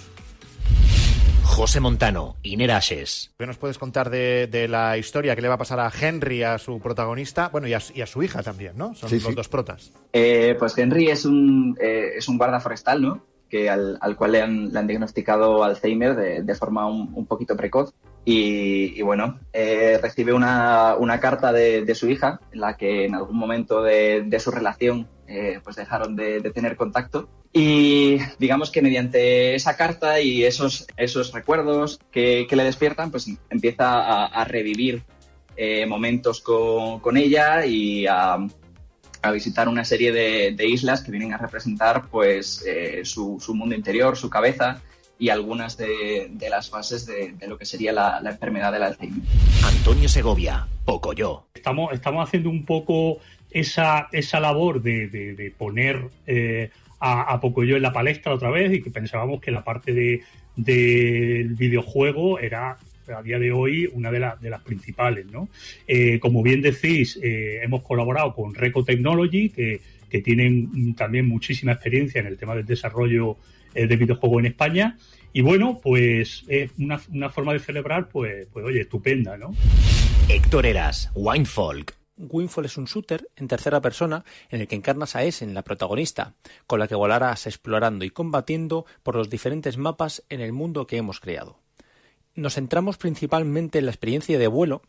[1.43, 3.31] José Montano, Iner Ashes.
[3.37, 6.43] ¿Qué nos puedes contar de, de la historia que le va a pasar a Henry,
[6.43, 7.47] a su protagonista?
[7.49, 8.93] Bueno, y a, y a su hija también, ¿no?
[8.95, 9.33] Son Sí, los sí.
[9.35, 9.91] dos protas.
[10.11, 13.23] Eh, pues Henry es un, eh, es un guarda forestal, ¿no?
[13.69, 17.93] Al, al cual le han, diagnosticado Alzheimer de, forma un, un poquito precoz.
[18.27, 23.83] Y, bueno, eh, recibe una, carta de, su hija en la que en algún momento
[23.83, 27.29] de, su relación eh, pues dejaron de, tener contacto.
[27.53, 33.29] Y digamos que mediante esa carta y esos, esos recuerdos que, que le despiertan, pues
[33.49, 35.03] empieza a, a revivir
[35.55, 38.37] eh, momentos con, con ella y a,
[39.25, 43.53] a visitar una serie de, de islas que vienen a representar pues eh, su, su
[43.55, 44.81] mundo interior, su cabeza
[45.17, 48.83] y algunas de, de las fases de, de lo que sería la, la enfermedad del
[48.83, 49.21] Alzheimer.
[49.65, 51.45] Antonio Segovia, Pocoyo.
[51.53, 53.19] Estamos, estamos haciendo un poco
[53.51, 58.49] esa, esa labor de, de- de poner eh, a, a Pocoyo en la palestra otra
[58.49, 60.21] vez y que pensábamos que la parte de,
[60.57, 62.77] del videojuego era
[63.09, 65.25] a día de hoy una de, la- de las principales.
[65.27, 65.49] ¿no?
[65.87, 71.73] Eh, como bien decís, eh, hemos colaborado con Reco Technology, que, que tienen también muchísima
[71.73, 73.37] experiencia en el tema del desarrollo
[73.73, 74.97] eh, de videojuegos en España.
[75.33, 79.53] Y bueno, pues es una, una forma de celebrar, pues, pues oye, estupenda, ¿no?
[80.29, 81.93] Héctor Eras, Winefolk.
[82.17, 86.33] Winfall es un shooter en tercera persona en el que encarnas a Essen, la protagonista,
[86.65, 90.95] con la que volarás explorando y combatiendo por los diferentes mapas en el mundo que
[90.95, 91.59] hemos creado.
[92.35, 94.81] Nos centramos principalmente en la experiencia de vuelo,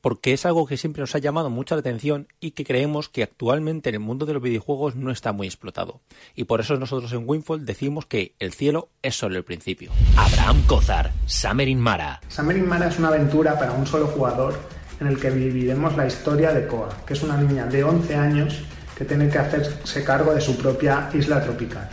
[0.00, 3.24] porque es algo que siempre nos ha llamado mucha la atención y que creemos que
[3.24, 6.00] actualmente en el mundo de los videojuegos no está muy explotado.
[6.36, 9.90] Y por eso nosotros en Winfall decimos que el cielo es solo el principio.
[10.16, 12.20] Abraham Cozar, Summer in Mara.
[12.28, 14.56] Summer in Mara es una aventura para un solo jugador
[15.00, 18.62] en el que viviremos la historia de Koa, que es una niña de 11 años
[18.96, 21.88] que tiene que hacerse cargo de su propia isla tropical.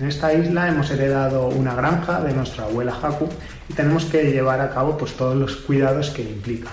[0.00, 3.28] En esta isla hemos heredado una granja de nuestra abuela Haku
[3.68, 6.70] y tenemos que llevar a cabo pues, todos los cuidados que implica.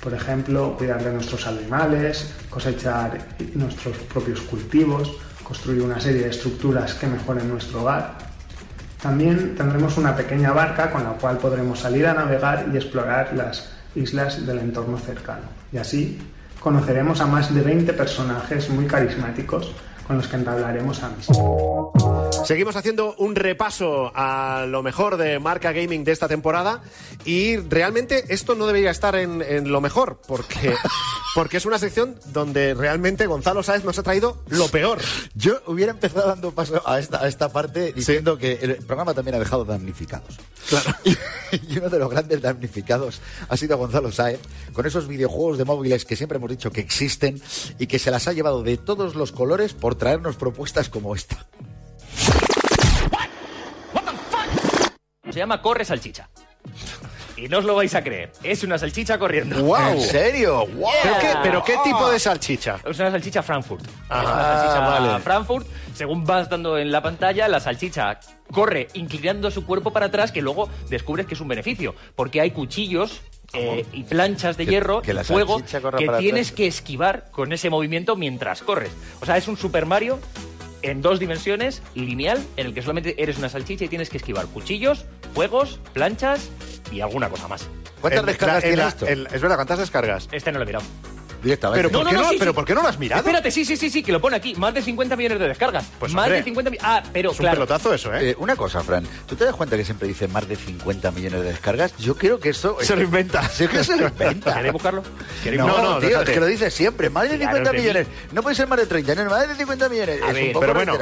[0.00, 3.18] Por ejemplo, cuidar de nuestros animales, cosechar
[3.54, 5.12] nuestros propios cultivos,
[5.44, 8.16] construir una serie de estructuras que mejoren nuestro hogar.
[9.02, 13.68] También tendremos una pequeña barca con la cual podremos salir a navegar y explorar las
[13.94, 15.44] islas del entorno cercano.
[15.72, 16.18] Y así
[16.58, 19.72] conoceremos a más de 20 personajes muy carismáticos
[20.06, 21.34] con los que entablaremos amistad.
[22.44, 26.82] Seguimos haciendo un repaso a lo mejor de marca gaming de esta temporada
[27.24, 30.74] y realmente esto no debería estar en, en lo mejor porque,
[31.34, 34.98] porque es una sección donde realmente Gonzalo Sáez nos ha traído lo peor.
[35.34, 39.36] Yo hubiera empezado dando paso a esta, a esta parte diciendo que el programa también
[39.36, 40.38] ha dejado damnificados.
[40.68, 40.94] Claro.
[41.68, 44.40] Y, uno de los grandes damnificados ha sido Gonzalo Sáez,
[44.72, 47.42] con esos videojuegos de móviles que siempre hemos dicho que existen
[47.78, 51.46] y que se las ha llevado de todos los colores por traernos propuestas como esta.
[55.32, 56.28] Se llama Corre Salchicha.
[57.36, 58.30] Y no os lo vais a creer.
[58.42, 59.60] Es una salchicha corriendo.
[59.64, 59.92] ¡Guau!
[59.94, 60.66] ¿En serio?
[61.02, 62.78] ¿Pero qué- pero qué tipo de salchicha?
[62.88, 63.84] Es una salchicha Frankfurt.
[64.10, 65.22] Ah, es una salchicha vale.
[65.24, 65.66] Frankfurt.
[65.94, 68.20] Según vas dando en la pantalla, la salchicha
[68.52, 71.94] corre inclinando su cuerpo para atrás, que luego descubres que es un beneficio.
[72.14, 73.22] Porque hay cuchillos
[73.54, 76.56] eh, y planchas de Que- hierro, que la fuego, que para tienes atrás.
[76.56, 78.92] que esquivar con ese movimiento mientras corres.
[79.20, 80.20] O sea, es un Super Mario
[80.82, 84.46] en dos dimensiones, lineal, en el que solamente eres una salchicha y tienes que esquivar
[84.46, 86.50] cuchillos, fuegos, planchas
[86.90, 87.68] y alguna cosa más.
[88.00, 89.06] ¿Cuántas En- descargas en tiene la- esto?
[89.06, 90.28] es verdad, ¿cuántas descargas?
[90.32, 90.84] Este no lo he mirado.
[91.42, 91.88] Directamente.
[91.88, 92.54] Pero, ¿por, qué no, sí, pero sí.
[92.54, 93.20] ¿por qué no lo has mirado?
[93.20, 94.54] Espérate, sí, sí, sí, sí, que lo pone aquí.
[94.54, 95.84] Más de 50 millones de descargas.
[95.98, 96.88] Pues, más hombre, de 50 millones.
[96.88, 97.56] Ah, pero es un claro.
[97.56, 98.30] pelotazo eso, ¿eh?
[98.30, 101.40] Eh, una cosa, Fran, ¿tú te das cuenta que siempre dice más de 50 millones
[101.42, 101.96] de descargas?
[101.98, 102.76] Yo creo que eso...
[102.80, 103.42] Se lo inventa.
[103.48, 104.54] Sí, que se lo inventa.
[104.54, 105.02] ¿Queréis buscarlo?
[105.56, 106.30] No, No, no, tío, déjate.
[106.30, 107.82] es que lo dice siempre, más de Claro, 50 te vi.
[107.82, 108.06] millones.
[108.32, 110.22] No puede ser más de 30, no, más de 50 millones.
[110.22, 110.98] A es ver, un poco pero bueno.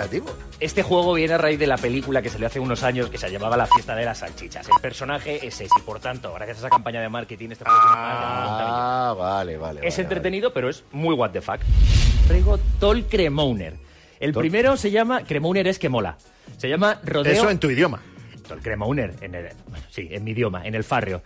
[0.59, 3.31] Este juego viene a raíz de la película que salió hace unos años que se
[3.31, 4.69] llamaba La fiesta de las salchichas.
[4.69, 7.81] El personaje es ese y por tanto, gracias a esa campaña de marketing, este juego
[7.81, 8.81] tiene más de 50 millones.
[8.83, 9.81] Ah, vale, vale.
[9.87, 10.09] Es vale,
[10.53, 11.61] pero es muy what the fuck.
[12.29, 13.75] Traigo Tol Cremouner.
[14.21, 16.17] El Tol- primero se llama Cremouner es que mola.
[16.59, 17.33] Se llama Rodeo.
[17.33, 18.01] Eso en tu idioma.
[18.47, 21.23] Tol Cremouner, en el, bueno, sí, en mi idioma, en el farrio.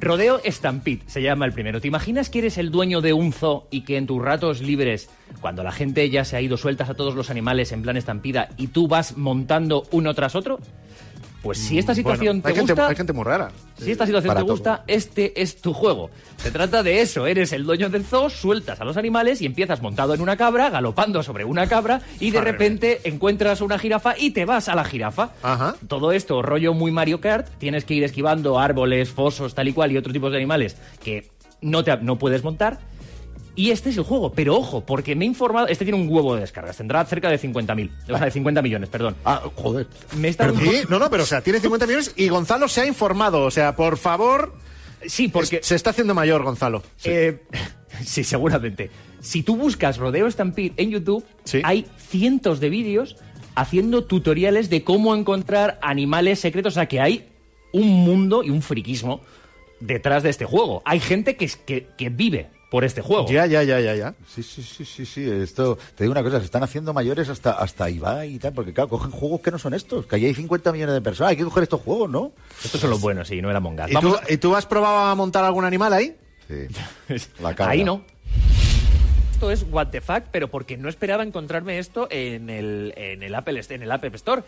[0.00, 1.80] Rodeo Stampede se llama el primero.
[1.80, 5.10] ¿Te imaginas que eres el dueño de un zoo y que en tus ratos libres,
[5.40, 8.48] cuando la gente ya se ha ido, sueltas a todos los animales en plan estampida
[8.56, 10.60] y tú vas montando uno tras otro?
[11.48, 13.50] Pues si esta situación Mm, hay te gente, gusta, hay gente muy rara.
[13.78, 14.50] si esta situación te todo.
[14.52, 16.10] gusta, este es tu juego.
[16.36, 19.80] Se trata de eso, eres el dueño del zoo, sueltas a los animales y empiezas
[19.80, 24.32] montado en una cabra, galopando sobre una cabra y de repente encuentras una jirafa y
[24.32, 25.30] te vas a la jirafa.
[25.42, 25.74] Ajá.
[25.88, 29.90] Todo esto, rollo muy Mario Kart, tienes que ir esquivando árboles, fosos, tal y cual
[29.92, 31.30] y otros tipos de animales que
[31.62, 32.78] no, te, no puedes montar.
[33.58, 36.36] Y este es el juego, pero ojo, porque me he informado, este tiene un huevo
[36.36, 39.16] de descargas, tendrá cerca de 50.000, o sea, de 50 millones, perdón.
[39.24, 39.88] Ah, joder.
[40.16, 42.68] Me he estado Pero sí, no, no, pero o sea, tiene 50 millones y Gonzalo
[42.68, 43.42] se ha informado.
[43.42, 44.54] O sea, por favor.
[45.04, 45.58] Sí, porque.
[45.60, 46.84] Se está haciendo mayor, Gonzalo.
[47.02, 47.42] Eh,
[48.06, 48.92] sí, seguramente.
[49.18, 51.24] Si tú buscas Rodeo Stampede en YouTube,
[51.64, 53.16] hay cientos de vídeos
[53.56, 56.74] haciendo tutoriales de cómo encontrar animales secretos.
[56.74, 57.26] O sea, que hay
[57.72, 59.20] un mundo y un friquismo
[59.80, 60.80] detrás de este juego.
[60.84, 63.26] Hay gente que, que vive por este juego.
[63.28, 64.14] Ya, ya, ya, ya, ya.
[64.26, 65.30] Sí, sí, sí, sí, sí.
[65.30, 68.72] Esto, te digo una cosa, se están haciendo mayores hasta, hasta Ibai y tal, porque
[68.72, 71.36] claro, cogen juegos que no son estos, que allí hay 50 millones de personas, hay
[71.36, 72.32] que coger estos juegos, ¿no?
[72.62, 73.90] Estos son los buenos, sí, no era Mongas.
[73.90, 76.16] ¿Y tú, ¿Y tú has probado a montar algún animal ahí?
[76.46, 76.66] Sí.
[77.40, 77.72] La cabra.
[77.72, 78.02] Ahí no.
[79.32, 83.34] Esto es what the fuck, pero porque no esperaba encontrarme esto en el, en el
[83.34, 84.42] Apple en el App Store.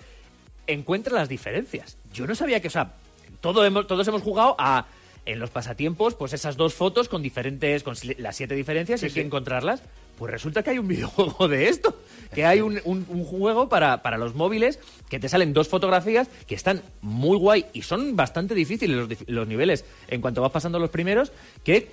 [0.66, 1.96] Encuentra las diferencias.
[2.12, 2.94] Yo no sabía que, o sea,
[3.40, 4.86] todo hemos, todos hemos jugado a
[5.26, 9.12] en los pasatiempos, pues esas dos fotos con diferentes, con las siete diferencias y hay
[9.12, 9.82] que encontrarlas.
[10.18, 11.96] Pues resulta que hay un videojuego de esto,
[12.34, 14.78] que hay un, un- un juego para, para los móviles
[15.08, 19.48] que te salen dos fotografías que están muy guay y son bastante difíciles los, los
[19.48, 21.32] niveles en cuanto vas pasando los primeros,
[21.64, 21.88] que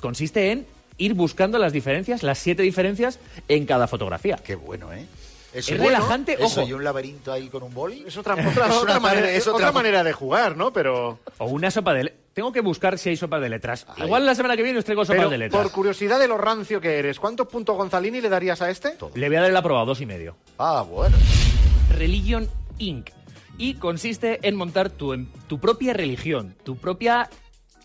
[0.00, 4.36] consiste en ir buscando las diferencias, las siete diferencias en cada fotografía.
[4.36, 5.06] Qué bueno, ¿eh?
[5.54, 6.68] Es relajante, Eso, ojo.
[6.68, 8.04] y un laberinto ahí con un boli.
[8.06, 10.72] Es otra, otra, otra manera, es otra manera de jugar, ¿no?
[10.74, 11.20] Pero.
[11.38, 12.12] O una sopa de...
[12.38, 13.84] Tengo que buscar si hay sopa de letras.
[13.96, 15.60] Igual la semana que viene os traigo sopa Pero, de letras.
[15.60, 18.96] por curiosidad de lo rancio que eres, ¿cuántos puntos Gonzalini le darías a este?
[19.14, 20.36] Le voy a dar el aprobado, dos y medio.
[20.56, 21.16] Ah, bueno.
[21.96, 22.48] Religion
[22.78, 23.10] Inc.
[23.58, 27.28] Y consiste en montar tu, tu propia religión, tu propia...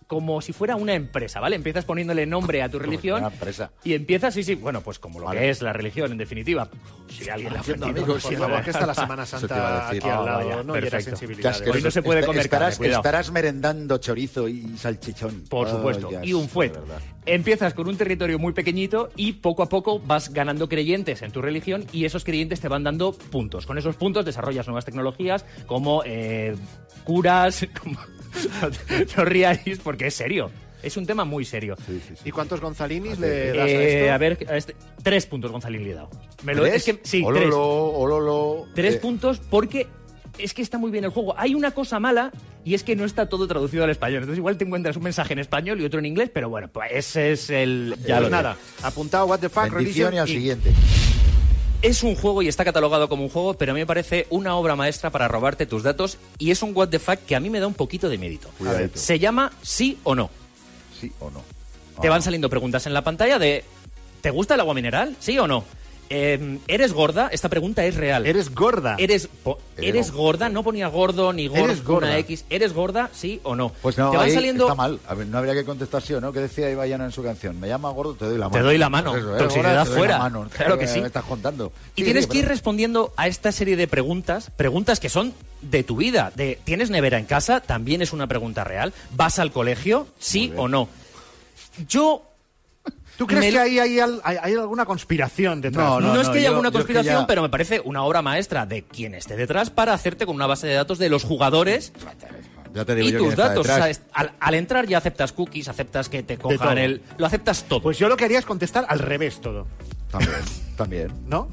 [0.07, 1.55] como si fuera una empresa, ¿vale?
[1.55, 3.71] Empiezas poniéndole nombre a tu religión Una empresa.
[3.83, 5.39] y empiezas, sí, sí, bueno, pues como lo Vale.
[5.41, 6.69] que es la religión, en definitiva.
[7.09, 9.99] Si alguien la ha Haciendo ofendido, por sí, favor, que está la Semana Santa aquí
[9.99, 10.75] al Ah, lado, vaya, ¿no?
[10.75, 11.17] Y era perfecto.
[11.17, 11.55] sensibilidad.
[11.73, 15.43] Hoy no se puede Est- comer estarás, carne, estarás merendando chorizo y salchichón.
[15.49, 16.09] Por supuesto.
[16.23, 16.73] y un fuet.
[17.25, 21.41] Empiezas con un territorio muy pequeñito y poco a poco vas ganando creyentes en tu
[21.41, 23.65] religión y esos creyentes te van dando puntos.
[23.65, 26.55] Con esos puntos desarrollas nuevas tecnologías como eh,
[27.05, 27.65] curas.
[27.81, 27.99] como-
[29.17, 30.49] no ríais porque es serio.
[30.81, 31.77] Es un tema muy serio.
[32.25, 34.13] ¿Y cuántos Gonzalinis le das a Eh, esto?
[34.13, 36.09] a ver, a este- tres puntos Gonzalín le he dado.
[36.43, 36.75] Me lo, ¿Tres?
[36.75, 37.53] es que, sí, Ololo, tres.
[37.55, 38.65] ololo.
[38.75, 39.87] Tres Eh, puntos porque
[40.37, 41.35] es que está muy bien el juego.
[41.37, 42.31] Hay una cosa mala
[42.65, 44.23] y es que no está todo traducido al español.
[44.23, 46.89] Entonces igual te encuentras un mensaje en español y otro en inglés, pero bueno, pues
[46.91, 47.95] ese es el...
[48.05, 48.57] Ya lo nada.
[48.81, 50.71] Apuntado, what the fuck, Bendición religion y al siguiente.
[51.83, 54.55] Es un juego y está catalogado como un juego, pero a mí me parece una
[54.55, 57.49] obra maestra para robarte tus datos y es un what the fuck que a mí
[57.49, 58.49] me da un poquito de mérito.
[58.57, 58.97] Cuidadito.
[58.97, 60.29] Se llama sí o no.
[60.99, 61.43] ¿Sí o no?
[62.01, 62.11] Te Ah.
[62.11, 63.65] van saliendo preguntas en la pantalla de
[64.21, 65.15] ¿te gusta el agua mineral?
[65.19, 65.65] ¿Sí o no?
[66.15, 67.30] Eh, ¿Eres gorda?
[67.32, 68.28] Esta pregunta es real.
[68.28, 68.95] Eres gorda.
[68.99, 70.47] ¿Eres, po- Eres ¿eres gorda?
[70.47, 72.08] No ponía gordo ni gordo, Eres gorda.
[72.10, 72.45] una X.
[72.52, 73.10] ¿Eres gorda?
[73.13, 73.69] ¿Sí o no?
[73.82, 74.65] Pues no, Te van ahí saliendo...
[74.65, 74.99] está mal.
[75.08, 76.32] A ver, no habría que contestar sí o no.
[76.32, 77.60] ¿Qué decía Ibayana en su canción?
[77.60, 78.54] Me llama gordo, te doy la mano.
[78.58, 79.10] Te doy la mano.
[79.12, 79.39] Pues eso, ¿eh?
[79.39, 80.17] Toxicidad Ahora fuera.
[80.19, 80.47] mano.
[80.56, 81.02] Claro que sí.
[81.02, 81.71] Me estás contando.
[81.95, 85.34] Y Sí, tienes sí, que ir respondiendo a esta serie de preguntas, preguntas que son
[85.63, 86.32] de tu vida.
[86.36, 87.60] De ¿tienes nevera en casa?
[87.60, 88.93] También es una pregunta real.
[89.15, 90.06] ¿Vas al colegio?
[90.19, 90.89] ¿Sí o no?
[91.88, 92.24] Yo
[93.18, 95.86] ¿Tú crees me- que ahí hay, hay- hay alguna conspiración detrás?
[95.88, 98.84] No, No, es que haya alguna conspiración, ya- pero me parece una obra maestra de
[98.84, 101.93] quien esté detrás para hacerte con una base de datos de los jugadores
[102.74, 103.59] Ya te digo y yo tus datos.
[103.59, 107.03] O sea, al, al entrar ya aceptas cookies, aceptas que te cojan el.
[107.20, 107.84] Lo aceptas todo.
[107.84, 109.68] Pues yo lo que haría es contestar al revés todo.
[110.09, 110.32] También,
[110.76, 111.11] también.
[111.28, 111.49] ¿No?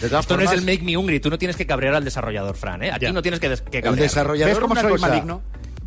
[0.00, 1.18] De Esto no es formas, el Make Me Hungry.
[1.20, 2.82] Tú no tienes que cabrear al desarrollador, Fran.
[2.82, 2.92] ¿eh?
[2.92, 3.12] Aquí Ya.
[3.12, 3.96] no tienes que, que el cabrear.
[3.96, 5.42] desarrollador ¿Ves cómo soy cosa, maligno?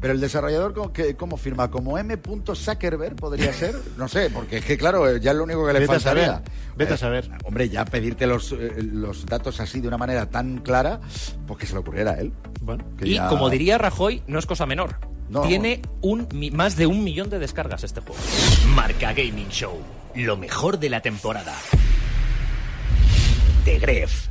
[0.05, 1.71] Pero el desarrollador, ¿cómo, que- cómo firma?
[1.71, 2.15] ¿Como M.
[2.53, 3.73] Zuckerberg podría ser?
[3.97, 6.31] No sé, porque es que, claro, ya es lo único que le Vete a saber,
[6.75, 7.31] vete a Eh, saber.
[7.43, 10.99] Hombre, ya pedirte los, eh, los datos así de una manera tan clara,
[11.47, 12.31] pues que se le ocurriera a él.
[12.61, 12.85] Bueno.
[12.99, 14.97] Que Y ya- como diría Rajoy, no es cosa menor.
[15.27, 15.41] No.
[15.41, 18.21] Tiene un, más de un millón de descargas este juego.
[18.75, 19.79] Marca Gaming Show.
[20.13, 21.55] Lo mejor de la temporada.
[23.65, 24.27] De Gref.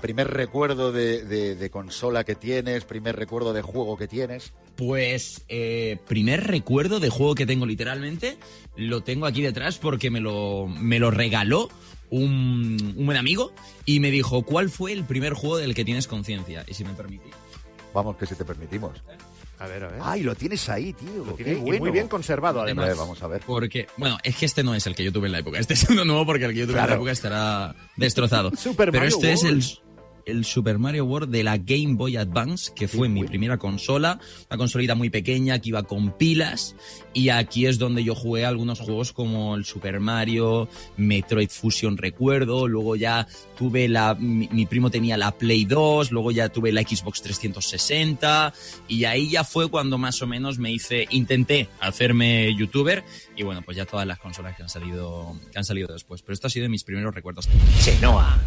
[0.00, 4.52] Primer recuerdo de, de- de consola que tienes, primer recuerdo de juego que tienes.
[4.76, 8.38] Pues eh, primer recuerdo de juego que tengo literalmente,
[8.76, 11.68] lo tengo aquí detrás porque me lo, me lo regaló
[12.08, 13.52] un, un buen amigo
[13.84, 16.64] y me dijo, ¿cuál fue el primer juego del que tienes conciencia?
[16.66, 17.32] Y si me permitís.
[17.92, 19.02] Vamos, que si te permitimos.
[19.58, 20.00] A ver, a ver.
[20.02, 21.22] Ay, lo tienes ahí, tío.
[21.24, 21.78] Lo qué tiene y bueno.
[21.80, 22.84] muy bien conservado, además.
[22.86, 23.42] A ver, vamos a ver.
[23.46, 25.58] Porque, bueno, es que este no es el que yo tuve en la época.
[25.58, 28.50] Este es uno nuevo porque el que yo tuve en la época estará destrozado.
[28.56, 29.62] Super Pero Mario este es el.
[30.26, 34.18] El Super Mario World de la Game Boy Advance, que fue mi primera consola.
[34.48, 36.76] Una consolita muy pequeña que iba con pilas.
[37.12, 42.68] Y aquí es donde yo jugué algunos juegos como el Super Mario, Metroid Fusion recuerdo.
[42.68, 44.14] Luego ya tuve la.
[44.14, 46.12] Mi, primo tenía la Play 2.
[46.12, 48.52] Luego ya tuve la Xbox 360.
[48.88, 51.06] Y ahí ya fue cuando más o menos me hice.
[51.10, 53.04] Intenté hacerme youtuber.
[53.36, 56.22] Y bueno, pues ya todas las consolas que han salido, que han salido después.
[56.22, 57.48] Pero esto ha sido de mis primeros recuerdos.
[57.80, 58.38] Chenoa.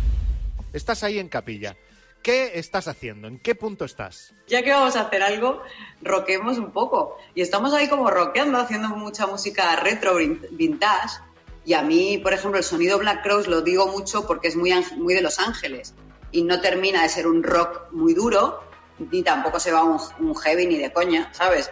[0.73, 1.77] Estás ahí en capilla.
[2.23, 3.27] ¿Qué estás haciendo?
[3.27, 4.33] ¿En qué punto estás?
[4.47, 5.61] Ya que vamos a hacer algo,
[6.01, 7.17] roquemos un poco.
[7.35, 11.19] Y estamos ahí como rockeando, haciendo mucha música retro, vin- vintage.
[11.65, 14.71] Y a mí, por ejemplo, el sonido Black Crowes lo digo mucho porque es muy,
[15.13, 15.93] de Los Ángeles.
[16.31, 18.63] Y no termina de ser un rock muy duro,
[19.11, 21.69] ni tampoco se va un, un heavy ni de coña, ¿sabes?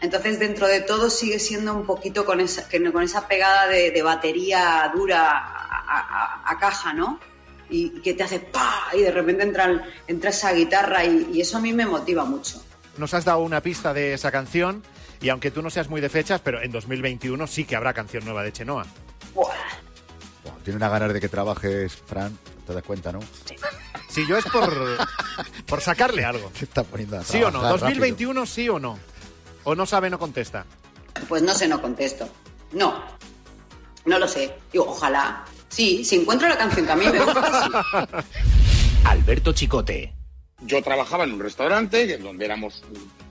[0.00, 2.68] Entonces, dentro de todo, sigue siendo un poquito con esa,
[3.26, 5.30] pegada de, batería dura
[6.44, 7.18] a caja, ¿no?
[7.74, 8.88] Y que te hace ¡pa!
[8.92, 12.62] Y de repente entra, entra esa guitarra y, y eso a mí me motiva mucho.
[12.98, 14.82] Nos has dado una pista de esa canción
[15.22, 18.24] y aunque tú no seas muy de fechas, pero en 2021 sí que habrá canción
[18.24, 18.84] nueva de Chenoa.
[19.34, 19.50] Buah,
[20.64, 22.36] Tiene una ganas de que trabajes, Fran.
[22.66, 23.20] ¿Te das cuenta, no?
[24.08, 24.70] Si yo es por,
[25.66, 26.52] por sacarle algo.
[26.54, 27.60] Se está poniendo a ¿Sí o no?
[27.60, 27.88] trabajar rápido.
[28.00, 28.98] 2021 sí o no.
[29.64, 30.66] O no sabe, no contesta.
[31.28, 32.28] Pues no sé, no contesto.
[32.72, 33.02] No,
[34.04, 34.54] no lo sé.
[34.72, 35.44] Digo, ojalá.
[35.72, 38.36] Sí, si encuentro la canción que a mí me gusta, sí.
[39.04, 40.12] Alberto Chicote.
[40.60, 42.82] Yo trabajaba en un restaurante donde éramos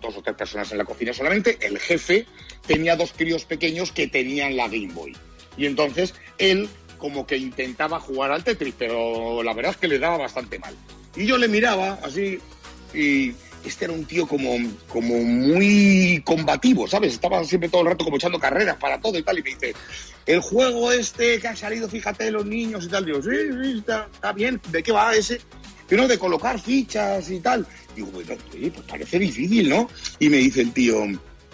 [0.02, 1.60] dos o tres personas en la cocina solamente.
[1.62, 2.26] El jefe
[2.66, 5.16] tenía dos críos pequeños que tenían la Game Boy.
[5.56, 6.68] Y entonces él
[6.98, 10.76] como que intentaba jugar al Tetris, pero la verdad es que le daba bastante mal.
[11.16, 12.40] Y yo le miraba así
[12.94, 13.34] y
[13.64, 17.14] este era un tío como, como muy combativo, ¿sabes?
[17.14, 19.38] Estaba siempre todo el rato como echando carreras para todo y tal.
[19.38, 19.74] Y me dice,
[20.26, 23.06] el juego este que ha salido, fíjate, los niños y tal.
[23.06, 23.30] Digo, sí,
[23.64, 24.62] sí, está, está bien.
[24.70, 25.42] ¿De qué va ese?
[25.88, 27.66] Pero de colocar fichas y tal.
[27.96, 29.90] Digo, bueno, oye, pues parece difícil, ¿no?
[30.20, 31.04] Y me dice el tío,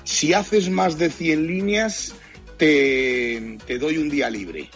[0.03, 2.13] si haces más de 100 líneas,
[2.57, 4.69] te, te doy un día libre.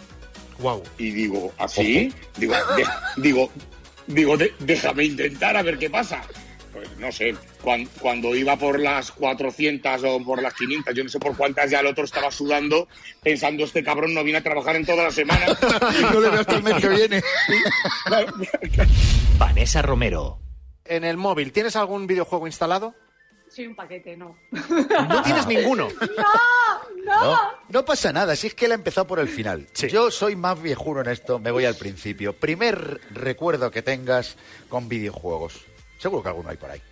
[0.58, 0.82] Wow.
[0.98, 2.12] Y digo, ¿así?
[2.36, 3.50] Digo, de- digo,
[4.06, 6.22] digo de- déjame intentar a ver qué pasa.
[6.72, 11.10] Pues no sé, cuan- cuando, iba por las 400 o por las 500, yo no
[11.10, 12.88] sé por cuántas, ya el otro estaba sudando,
[13.22, 15.46] pensando, este cabrón no viene a trabajar en toda la semana.
[16.12, 17.22] No le veo hasta el mes que viene.
[19.38, 20.38] Vanessa Romero.
[20.84, 22.94] En el móvil, ¿tienes algún videojuego instalado?
[23.48, 24.34] Soy un paquete, no.
[24.50, 25.88] No tienes ninguno.
[26.16, 26.24] ¡No!
[27.04, 27.24] ¡No!
[27.32, 29.66] No, no pasa nada, si es que él ha empezado por el final.
[29.90, 32.32] Yo soy más viejuno en esto, me voy al principio.
[32.32, 34.36] Primer recuerdo que tengas
[34.68, 35.66] con videojuegos.
[36.02, 36.82] Seguro que alguno hay por ahí.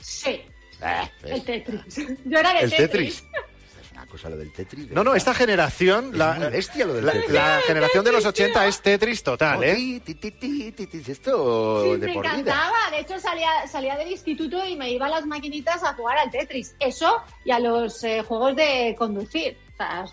[0.00, 0.40] Sí.
[0.80, 1.32] Ah, ¿ves?
[1.32, 1.96] El Tetris.
[2.24, 3.16] Yo era de ¿El Tetris.
[3.22, 3.24] Tetris?
[3.82, 4.88] Es una cosa lo del Tetris.
[4.88, 8.66] de No, no, esta generación, Es la, bestia lo del la, generación de los 80
[8.66, 9.74] es Tetris total, Oh, ¿eh?
[9.74, 12.32] ti, ti, ti, ti, ti, ti, Esto Sí, de me por vida.
[12.32, 12.90] encantaba.
[12.90, 16.30] De hecho, salía, salía del instituto y me iba a las maquinitas a jugar al
[16.30, 16.74] Tetris.
[16.80, 19.56] Eso y a los eh, juegos de conducir.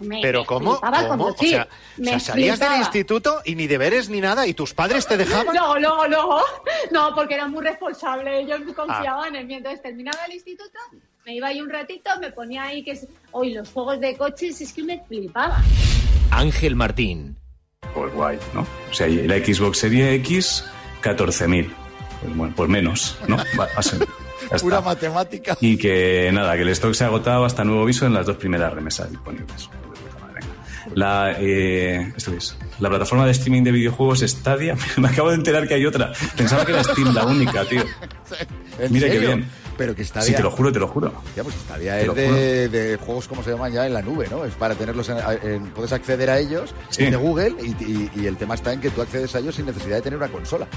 [0.01, 0.79] Me, Pero me ¿cómo?
[0.79, 1.25] ¿Cómo?
[1.27, 4.73] O sea, o Me sea, salías del instituto y ni deberes ni nada y tus
[4.73, 5.53] padres te dejaban.
[5.55, 6.39] No, no, no.
[6.91, 8.39] No, porque era muy responsable.
[8.41, 8.73] Ellos Ah.
[8.75, 9.53] confiaban en mí.
[9.55, 10.79] Entonces terminaba el instituto,
[11.25, 13.05] me iba ahí un ratito, me ponía ahí que es.
[13.31, 15.61] Hoy los juegos de coches es que me flipaba.
[16.31, 17.37] Ángel Martín.
[17.93, 18.61] Pues guay, ¿no?
[18.89, 20.65] O sea, y la Xbox Series X,
[21.01, 21.71] 14.000.
[22.21, 23.37] Pues bueno, pues menos, ¿no?
[23.59, 24.07] Va, a ser-.
[24.61, 25.57] Pura matemática.
[25.61, 28.37] Y que nada, que el stock se ha agotado hasta nuevo aviso en las dos
[28.37, 29.69] primeras remesas disponibles.
[30.95, 35.67] La, eh, esto es, la plataforma de streaming de videojuegos Stadia, me acabo de enterar
[35.67, 36.13] que hay otra.
[36.35, 37.83] Pensaba que era Steam la única, tío.
[38.79, 39.49] ¿En Mira qué bien.
[39.79, 40.27] Pero que Stadia...
[40.27, 41.11] Sí, te lo juro, te lo juro.
[41.35, 44.27] Ya, pues Stadia Te es de, de juegos, como se llaman ya, en la nube,
[44.29, 44.43] ¿no?
[44.45, 45.17] Es para tenerlos en...
[45.41, 47.05] en- puedes acceder a ellos Sí.
[47.05, 49.65] de Google y, y- y el tema está en que tú accedes a ellos sin
[49.65, 50.67] necesidad de tener una consola.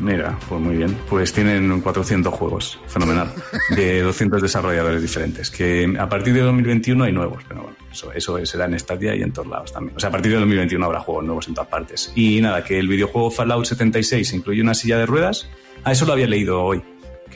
[0.00, 0.96] Mira, pues muy bien.
[1.08, 3.32] Pues tienen 400 juegos, fenomenal,
[3.76, 8.44] de 200 desarrolladores diferentes, que a partir de 2021 hay nuevos, pero bueno, eso, eso
[8.46, 9.96] será en Stadia y en todos lados también.
[9.96, 12.10] O sea, a partir de 2021 habrá juegos nuevos en todas partes.
[12.14, 15.48] Y nada, que el videojuego Fallout 76 incluye una silla de ruedas.
[15.84, 16.82] Ah, eso lo había leído hoy,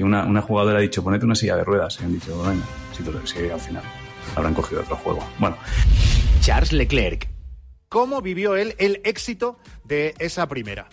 [0.00, 1.98] que una, una jugadora ha dicho, ponete una silla de ruedas.
[2.00, 2.64] Y han dicho, venga,
[2.96, 3.82] sí, pero sí, al final
[4.34, 5.20] habrán cogido otro juego.
[5.38, 5.58] Bueno,
[6.40, 7.28] Charles Leclerc.
[7.90, 10.88] ¿Cómo vivió él el éxito de esa primera?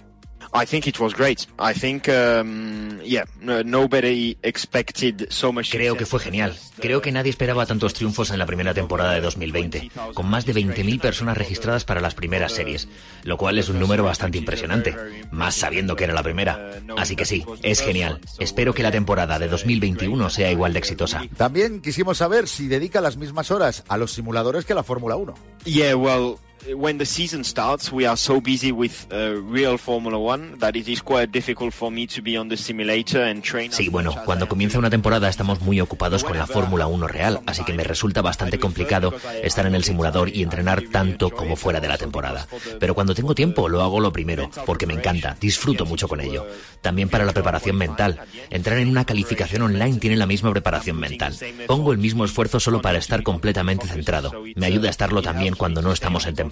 [0.54, 1.48] I think it was great.
[1.60, 5.72] I think, um, yeah, no- nobody expected so much.
[5.72, 6.56] Creo que fue genial.
[6.80, 10.54] Creo que nadie esperaba tantos triunfos en la primera temporada de 2020, con más de
[10.54, 12.88] 20.000 personas registradas para las primeras series,
[13.24, 14.96] lo cual es un número bastante impresionante,
[15.32, 16.72] más sabiendo que era la primera.
[16.98, 18.20] Así que sí, es genial.
[18.40, 21.24] Espero que la temporada de 2021 sea igual de exitosa.
[21.36, 25.16] También quisimos saber si dedica las mismas horas a los simuladores que a la Fórmula
[25.16, 25.34] 1.
[25.66, 26.38] Yeah, well,
[26.76, 30.88] when the season starts, we are so busy with uh, real Formula One that it
[30.88, 33.72] is quite difficult for me to be on the simulator and train.
[33.72, 37.64] Sí, bueno, cuando comienza una temporada estamos muy ocupados con la Fórmula 1 real, así
[37.64, 41.88] que me resulta bastante complicado estar en el simulador y entrenar tanto como fuera de
[41.88, 42.48] la temporada.
[42.80, 46.48] Pero cuando tengo tiempo lo hago lo primero, porque me encanta, disfruto mucho con ello.
[46.82, 48.20] También para la preparación mental.
[48.50, 51.36] Entrar en una calificación online tiene la misma preparación mental.
[51.68, 54.34] Pongo el mismo esfuerzo solo para estar completamente centrado.
[54.56, 56.47] Me ayuda a estarlo también cuando no estamos en temporada.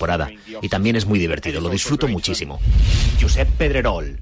[0.62, 2.60] Y también es muy divertido, lo disfruto muchísimo.
[3.22, 4.20] Josep Pedrerol.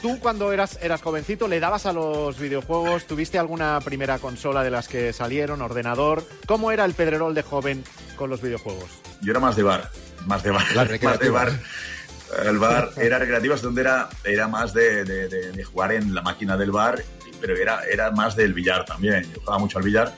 [0.00, 4.70] Tú cuando eras, eras jovencito le dabas a los videojuegos, ¿tuviste alguna primera consola de
[4.70, 6.24] las que salieron, ordenador?
[6.46, 7.82] ¿Cómo era el Pedrerol de joven
[8.16, 8.90] con los videojuegos?
[9.22, 9.90] Yo era más de bar,
[10.26, 11.52] más de bar, Las más de bar.
[12.44, 16.22] El bar era recreativas donde era, era más de, de- de- de jugar en la
[16.22, 17.02] máquina del bar,
[17.40, 19.24] pero era, era más del billar también.
[19.32, 20.14] Yo jugaba mucho al billar,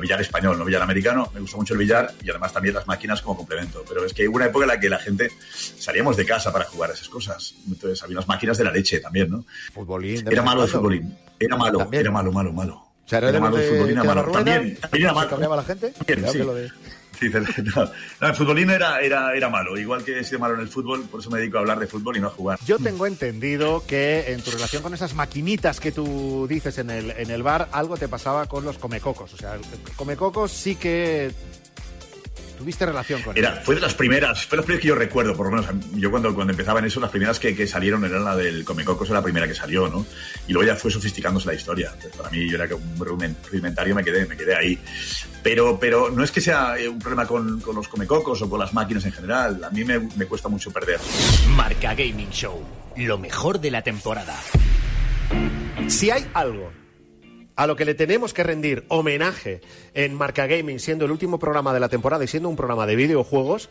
[0.00, 1.30] billar español, no billar americano.
[1.34, 3.84] Me gusta mucho el billar y además también las máquinas como complemento.
[3.88, 5.30] Pero es que hubo una época en la que la gente
[5.78, 7.54] salíamos de casa para jugar a esas cosas.
[7.68, 9.44] Entonces había unas máquinas de la leche también, ¿no?
[9.72, 10.26] Futbolín.
[10.30, 11.16] Era malo el futbolín.
[11.38, 12.02] Era malo, También.
[12.02, 12.74] era malo, malo, malo.
[13.04, 14.22] O sea, era, malo el futbolín, era malo.
[14.22, 15.28] rueda También, también era malo.
[15.30, 15.90] cabreaba la gente.
[15.90, 16.54] También, Cuidado
[17.76, 21.04] no, no, el futbolín era, era, era malo, igual que sido malo en el fútbol,
[21.04, 22.58] por eso me dedico a hablar de fútbol y no a jugar.
[22.66, 27.10] Yo tengo entendido que en tu relación con esas maquinitas que tú dices en el,
[27.10, 29.32] en el bar, algo te pasaba con los comecocos.
[29.34, 29.62] O sea, el
[29.96, 31.32] comecocos sí que
[32.62, 33.64] tuviste relación con Era, ellos.
[33.64, 36.34] fue de las primeras, fue las primeras que yo recuerdo, por lo menos yo cuando,
[36.34, 39.24] cuando empezaba en eso, las primeras que, que salieron eran la del Comecocos, era la
[39.24, 40.06] primera que salió, ¿no?
[40.46, 41.90] Y luego ya fue sofisticándose la historia.
[41.94, 44.78] Entonces, para mí yo era que un rudimen- rudimentario, me quedé, me quedé ahí.
[45.42, 48.60] Pero, pero no es que sea eh, un problema con, con los Comecocos o con
[48.60, 51.00] las máquinas en general, a mí me, me cuesta mucho perder.
[51.56, 52.64] Marca Gaming Show.
[52.96, 54.36] Lo mejor de la temporada.
[55.88, 56.70] Si hay algo
[57.56, 59.60] a lo que le tenemos que rendir homenaje
[59.94, 62.96] en Marca Gaming, siendo el último programa de la temporada y siendo un programa de
[62.96, 63.68] videojuegos,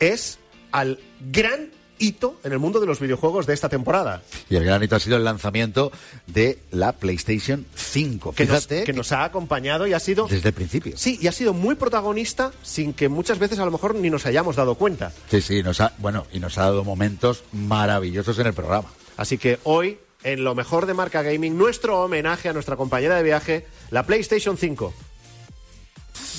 [0.00, 0.38] es
[0.72, 0.98] al
[1.30, 4.22] gran hito en el mundo de los videojuegos de esta temporada.
[4.50, 5.92] Y el gran hito ha sido el lanzamiento
[6.26, 8.32] de la PlayStation 5.
[8.32, 10.26] Que nos, Fíjate que nos ha acompañado y ha sido...
[10.26, 10.96] desde el principio.
[10.96, 14.26] Sí, y ha sido muy protagonista sin que muchas veces a lo mejor ni nos
[14.26, 15.12] hayamos dado cuenta.
[15.30, 18.88] Sí, sí, nos ha, bueno, y nos ha dado momentos maravillosos en el programa.
[19.16, 23.22] Así que hoy, en lo mejor de Marca Gaming, nuestro homenaje a nuestra compañera de
[23.22, 24.92] viaje, la PlayStation 5.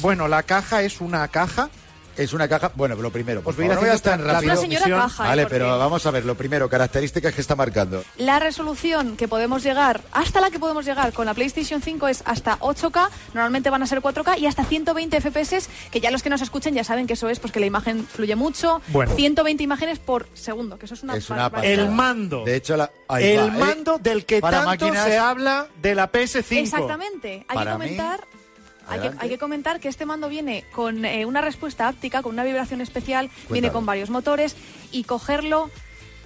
[0.01, 1.69] Bueno, la caja es una caja.
[2.17, 2.71] Es una caja.
[2.75, 4.53] Bueno, lo primero, por favor, no tan rápido.
[4.53, 5.27] Una señora caja, ¿eh?
[5.27, 8.03] Vale, Porque pero vamos a ver, lo primero, características que está marcando.
[8.17, 12.23] La resolución que podemos llegar, hasta la que podemos llegar con la PlayStation 5 es
[12.25, 16.29] hasta 8K, normalmente van a ser 4K y hasta 120 FPS, que ya los que
[16.29, 18.81] nos escuchen ya saben que eso es porque la imagen fluye mucho.
[18.87, 19.13] Bueno.
[19.15, 21.51] 120 imágenes por segundo, que eso es una, Es una.
[21.63, 22.43] El mando.
[22.45, 23.59] De hecho, la, ahí el va, ¿eh?
[23.59, 26.57] mando del que Para tanto máquinas- se habla de la PS5.
[26.59, 27.45] Exactamente.
[27.47, 28.27] Hay Para que mí, comentar.
[28.87, 29.17] Hay que, adelante.
[29.23, 32.81] hay que comentar que este mando viene con eh, una respuesta áptica, con una vibración
[32.81, 34.55] especial, viene con varios motores
[34.91, 35.69] y cogerlo,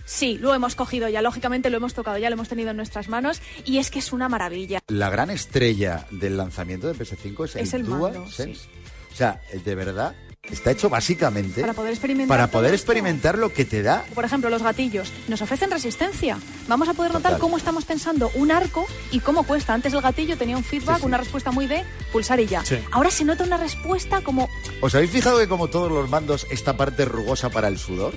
[0.05, 3.09] sí, lo hemos cogido ya, lógicamente lo hemos tocado ya, lo hemos tenido en nuestras
[3.09, 4.79] manos y es que es una maravilla.
[4.87, 8.67] La gran estrella del lanzamiento de PS5 es el, Es el Dual mando, Sense.
[9.11, 10.15] O sea, de verdad,
[10.51, 14.03] está hecho básicamente Para poder experimentar para poder experimentar lo que te da.
[14.15, 16.37] Por ejemplo, los gatillos nos ofrecen resistencia.
[16.67, 17.39] Vamos a poder notar Total.
[17.41, 19.73] cómo estamos tensando un arco y cómo cuesta.
[19.73, 21.07] Antes el gatillo tenía un feedback, Sí, sí.
[21.07, 22.63] una respuesta muy de pulsar y ya.
[22.65, 22.77] Sí.
[22.91, 24.49] Ahora se nota una respuesta como,
[24.81, 28.13] ¿Os habéis fijado que como todos los mandos, esta parte es rugosa para el sudor?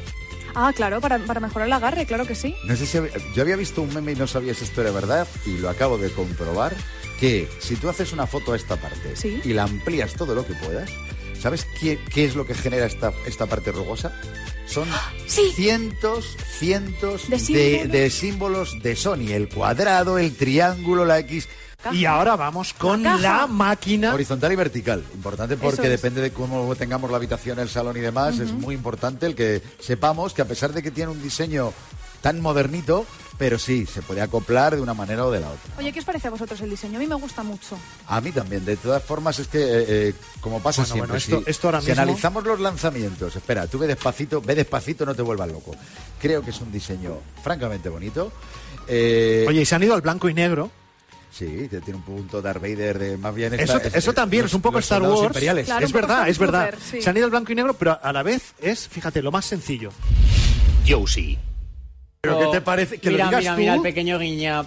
[0.55, 2.55] ah, claro, para, para mejorar el agarre, claro que sí.
[2.65, 2.99] No sé si
[3.35, 5.97] yo había visto un meme y no sabía si esto era verdad y lo acabo
[5.97, 6.75] de comprobar
[7.19, 9.41] que si tú haces una foto a esta parte Sí.
[9.45, 10.91] y la amplías todo lo que puedas,
[11.43, 14.13] ¿Sabes qué, qué es lo que genera esta, esta parte rugosa?
[14.69, 14.89] Son
[15.27, 17.93] cientos, cientos De símbolos.
[17.93, 19.33] de símbolos de Sony.
[19.33, 21.49] El cuadrado, el triángulo, la X.
[21.91, 24.15] Y ahora vamos con la, máquina.
[24.15, 25.05] Horizontal y vertical.
[25.15, 25.91] Importante porque es.
[25.91, 28.39] depende de cómo tengamos la habitación, el salón y demás.
[28.39, 31.73] Es muy importante el que sepamos que a pesar de que tiene un diseño
[32.21, 33.05] tan modernito,
[33.43, 35.75] pero sí, se puede acoplar de una manera o de la otra.
[35.77, 36.99] Oye, ¿qué os parece a vosotros el diseño?
[36.99, 37.77] A mí me gusta mucho.
[38.07, 38.65] A mí también.
[38.65, 41.67] De todas formas, es que, eh, eh, como pasa Bueno, siempre, bueno, esto- si, esto
[41.67, 45.49] ahora si mismo- analizamos los lanzamientos, espera, tú ve despacito, ve despacito, no te vuelvas
[45.51, 45.75] loco.
[46.21, 48.31] Creo que es un diseño francamente bonito.
[48.87, 50.71] Eh, Oye, y se han ido al blanco y negro.
[51.33, 53.55] Sí, tiene un punto Darth Vader de más bien...
[53.55, 55.23] Eso, esta- eso es- también los- es un poco Star Wars.
[55.25, 55.69] imperiales.
[55.81, 56.75] es verdad, es verdad.
[56.89, 57.03] Sí.
[57.03, 59.47] Se han ido al blanco y negro, pero a la vez es, fíjate, lo más
[59.47, 59.91] sencillo.
[60.89, 61.39] Josie.
[62.25, 62.99] ¿Pero qué te parece?
[62.99, 63.59] Que mira, lo digas mira, tú.
[63.61, 64.17] mira, el pequeño.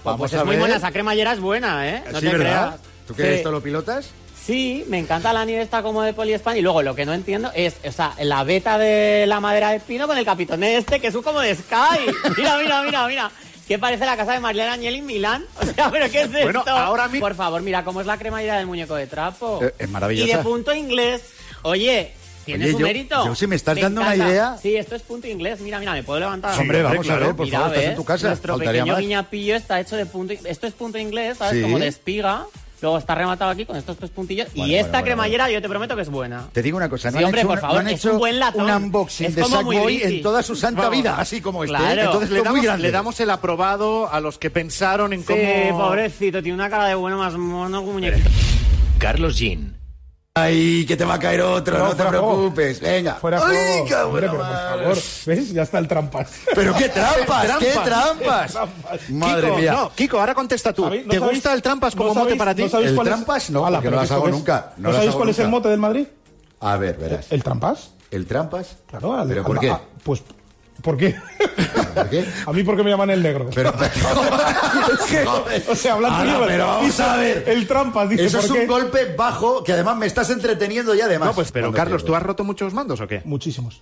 [0.03, 0.59] Vamos Pues a es muy ver.
[0.59, 2.03] buena, esa cremallera es buena, ¿eh?
[2.11, 2.67] No Sí, te ¿verdad?
[2.71, 2.79] creas.
[3.07, 3.29] ¿Tú que Sí.
[3.29, 4.09] esto lo pilotas?
[4.45, 7.51] Sí, me encanta la nieve esta como de poliespan y luego lo que no entiendo
[7.55, 11.07] es, o sea, la beta de la madera de pino con el capitón este, que
[11.07, 12.11] es un como de Sky.
[12.37, 13.31] Mira, mira, mira, mira.
[13.69, 15.45] Que parece la casa de Marlene Agnelli en Milán.
[15.61, 16.43] O sea, ¿pero qué es esto?
[16.43, 19.61] Bueno, ahora mi- Por favor, mira cómo es la cremallera del muñeco de trapo.
[19.63, 20.29] Eh, es maravillosa.
[20.29, 21.21] Y de punto inglés.
[21.63, 22.13] Oye,
[22.45, 23.25] tiene Oye, su yo- mérito.
[23.25, 24.23] yo si me estás dando encanta.
[24.23, 25.59] una idea- Sí, sí, esto es punto inglés.
[25.61, 26.59] Mira, mira, me puedo levantar.
[26.59, 27.97] Hombre, vamos a ver, por Mira, favor, estás en ¿ves?
[27.97, 28.27] tu casa.
[28.27, 29.01] Nuestro Faltaría pequeño más.
[29.01, 30.33] guiñapillo está hecho de punto.
[30.45, 31.55] Esto es punto inglés, ¿sabes?
[31.57, 31.61] Sí.
[31.63, 32.45] Como de espiga.
[32.81, 34.49] Luego está rematado aquí con estos tres puntillos.
[34.53, 36.43] Bueno, y esta bueno, bueno, cremallera, yo te prometo que es buena.
[36.51, 38.11] Te digo una cosa, no Sí, han hombre, hecho, por favor, no han es hecho
[38.11, 38.61] un buen latón.
[38.65, 40.97] un unboxing Es de Sackboy en toda su santa Vamos.
[40.97, 41.75] vida, así como este.
[41.77, 42.01] Claro.
[42.01, 42.03] ¿eh?
[42.03, 42.83] Entonces le damos, grande.
[42.83, 45.33] le damos el aprobado a los que pensaron en Sí,
[45.69, 45.79] cómo...
[45.87, 48.29] pobrecito, tiene una cara de bueno más mono que un muñequito.
[48.99, 49.74] Carlos Jean.
[50.45, 52.35] Ay, que te va a caer otro, no, te fuera juego.
[52.35, 52.81] preocupes.
[52.81, 53.13] Venga.
[53.15, 53.85] Fuera Ay, juego.
[53.87, 54.97] cabrón, Hombre, pero por favor.
[55.27, 55.53] ¿Ves?
[55.53, 56.29] Ya está el trampas.
[56.53, 58.57] Pero qué trampas, qué trampas.
[59.11, 59.71] Madre Kiko, mía.
[59.71, 60.83] no, Kiko, ahora contesta tú.
[60.83, 62.63] ¿Sabéis- no ¿Te sabéis- gusta el trampas como no mote para ti?
[62.63, 64.31] no sabéis El cuál es- trampas no, Ala, porque no las ¿esto hago es?
[64.33, 64.73] nunca.
[64.75, 66.07] No ¿No las sabéis cuál es el mote del Madrid?
[66.59, 67.27] A ver, verás.
[67.31, 67.91] ¿El trampas?
[68.11, 68.75] ¿El trampas?
[68.87, 69.69] Claro, al- ¿Pero al- por qué?
[69.69, 70.21] a- pues,
[70.85, 71.15] ¿por qué?
[71.95, 72.23] ¿Por qué?
[72.45, 73.49] A mí porque me llaman el negro.
[73.53, 73.73] Pero,
[74.93, 75.25] Es que,
[75.71, 77.43] o sea, hablando yo, pero vamos a ver.
[77.47, 78.67] El trampas, dice, Eso es ¿por un qué?
[78.67, 81.29] golpe bajo que además me estás entreteniendo ya además.
[81.29, 82.05] No, pues, pero Carlos, pierdo.
[82.05, 83.21] ¿tú has roto muchos mandos o qué?
[83.25, 83.81] Muchísimos.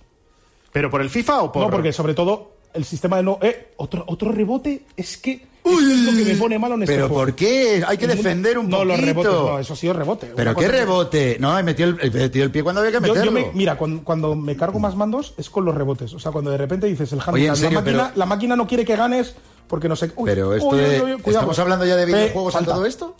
[0.72, 1.62] ¿Pero por el FIFA o por...?
[1.64, 3.38] No, porque sobre todo el sistema de no...
[3.42, 5.46] Eh, otro, otro rebote es que...
[5.64, 7.22] es lo que me pone malo en este ¿Pero juego.
[7.24, 7.82] por qué?
[7.86, 8.96] Hay que defender un no, poquito.
[8.96, 10.32] los rebotes, no, eso ha sido rebote.
[10.36, 11.36] ¿Pero qué que- rebote?
[11.40, 13.24] No, he metido el, he metido el pie cuando había que meterlo.
[13.24, 16.12] yo me- mira, cuando, cuando me cargo más mandos es con los rebotes.
[16.14, 18.26] O sea, cuando de repente dices el handicap, Oye, en serio, la, máquina, pero- la
[18.26, 19.34] máquina no quiere que ganes
[19.68, 20.10] porque no sé.
[20.16, 21.40] Uy, Pero esto uy, de- uy, uy, cuidado.
[21.44, 22.72] ¿Estamos hablando ya de Eh, videojuegos en falta.
[22.74, 23.16] todo esto?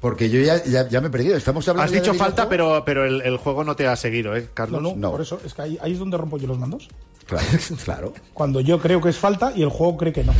[0.00, 1.36] Porque yo ya, ya, ya me he perdido.
[1.36, 4.36] Estamos hablando Has de dicho falta, pero, pero el, el juego no te ha seguido,
[4.36, 4.82] ¿eh, Carlos?
[4.82, 5.40] No, no, por eso.
[5.44, 6.88] Es que ahí, ahí es donde rompo yo los mandos.
[7.26, 7.46] Claro,
[7.84, 8.12] claro.
[8.34, 10.32] Cuando yo creo que es falta y el juego cree que no.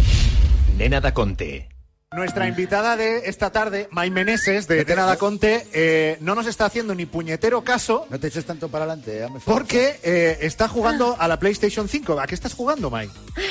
[0.77, 1.69] Nena da Conte.
[2.13, 6.95] Nuestra invitada de esta tarde, May Meneses, de Tenada Conte, eh, no nos está haciendo
[6.95, 9.27] ni puñetero caso No te eches tanto para adelante.
[9.45, 12.21] porque eh, está jugando a la PlayStation 5.
[12.21, 13.09] ¿A qué estás jugando, May?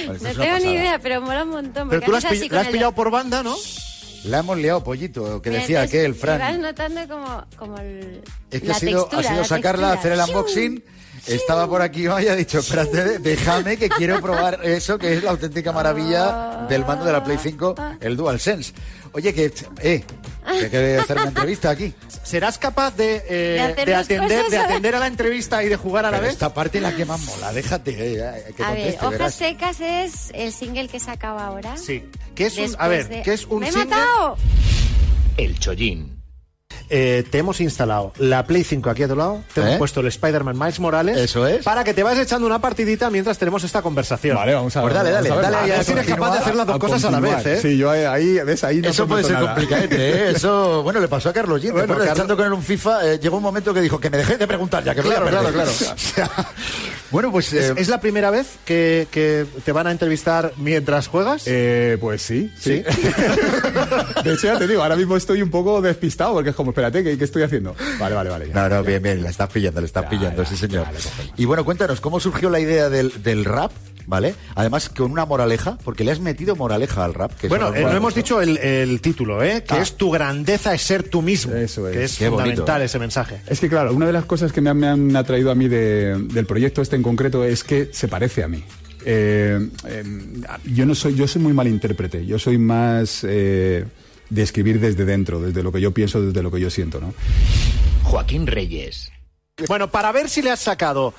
[0.08, 1.90] Vale, No tengo ni idea, pero mola un montón.
[1.90, 3.56] Pero tú la has, haces pill- así la has con el- pillado por banda, ¿no?
[4.24, 6.62] La hemos liado, pollito, que decía entonces, que el y Vas Fran.
[6.62, 10.00] notando como, como el, Es que la ha sido, textura, ha sido la sacarla, textura.
[10.00, 10.84] hacer el unboxing.
[11.28, 15.32] Estaba por aquí y ha dicho, espérate, déjame que quiero probar eso, que es la
[15.32, 18.74] auténtica maravilla del mando de la Play 5, el DualSense.
[19.14, 20.04] Oye, que, eh,
[20.70, 21.94] que hacer una entrevista aquí.
[22.24, 25.70] ¿Serás capaz de, eh, De de atender, de a la- atender a la entrevista y
[25.70, 26.34] de jugar a la Pero vez?
[26.34, 29.36] esta parte es la que más mola, déjate eh, que A ver, Hojas verás.
[29.36, 31.78] Secas es el single que sacaba ahora.
[31.78, 32.04] Sí.
[32.36, 33.90] ¿Qué es un, a ver, de- ¿qué es un ¡Me he single?
[33.96, 34.38] matado!
[35.38, 36.13] El Chollín.
[36.90, 39.64] Eh, te hemos instalado la Play 5 aquí a tu lado, te ¿Eh?
[39.66, 41.18] hemos puesto el Spider-Man Miles Morales.
[41.18, 41.64] Eso es.
[41.64, 44.36] Para que te vayas echando una partidita mientras tenemos esta conversación.
[44.36, 45.42] Vale, vamos a Pues dale, dale, ver.
[45.42, 47.46] dale, A ver si eres capaz de hacer las dos A cosas a la vez,
[47.46, 47.60] ¿eh?
[47.62, 50.32] Sí, yo ahí, ves, ahí no Eso puede ser complicadete, ¿eh?
[50.36, 51.72] Eso, bueno, le pasó a Carlos Gil.
[51.72, 54.18] Bueno, Carlos- estando con él un FIFA, eh, llegó un momento que dijo que me
[54.18, 55.72] dejé de preguntar ya, que Claro, claro, claro.
[57.14, 57.54] Bueno, pues...
[57.54, 61.44] ¿Es, eh, es la primera vez que, que te van a entrevistar mientras juegas?
[61.46, 62.84] Eh, pues sí, sí.
[64.24, 67.04] de hecho, ya te digo, ahora mismo estoy un poco despistado porque es como, espérate,
[67.04, 67.76] ¿qué, qué estoy haciendo?
[68.00, 68.48] Vale, vale, vale.
[68.48, 68.56] ya.
[68.56, 70.88] No, no, bien, bien, la estás pillando, la estás pillando, sí, señor.
[71.38, 73.72] y bueno, cuéntanos, ¿cómo surgió la idea del, del rap?
[74.08, 74.36] ¿Vale?
[74.56, 77.32] Además, con una moraleja, porque le has metido moraleja al rap.
[77.38, 79.64] Que Bueno, eh, no mola hemos dicho el, el título, ¿eh?
[79.68, 79.82] Que Ah.
[79.82, 81.54] es tu grandeza es ser tú mismo.
[81.54, 81.96] Eso es.
[81.98, 82.44] Que es Qué bonito.
[82.44, 83.42] fundamental ese mensaje.
[83.48, 85.68] Es que claro, una de las cosas que me han, me han atraído a mí
[85.68, 88.64] de- del proyecto este en concreto es que se parece a mí.
[89.06, 90.04] Eh, eh,
[90.66, 92.26] yo no soy, yo soy muy mal intérprete.
[92.26, 93.86] Yo soy más eh,
[94.30, 97.14] de escribir desde dentro, desde lo que yo pienso, desde lo que yo siento, ¿no?
[98.04, 99.12] Joaquín Reyes.
[99.68, 101.14] Bueno, para ver si le has sacado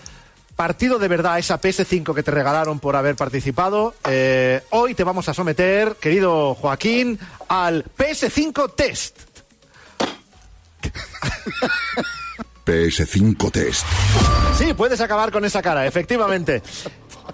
[0.56, 5.04] partido de verdad a esa PS5 que te regalaron por haber participado, eh, hoy te
[5.04, 9.18] vamos a someter, querido Joaquín, al PS5 Test.
[12.64, 13.86] PS5 Test.
[14.56, 16.62] Sí, puedes acabar con esa cara, efectivamente.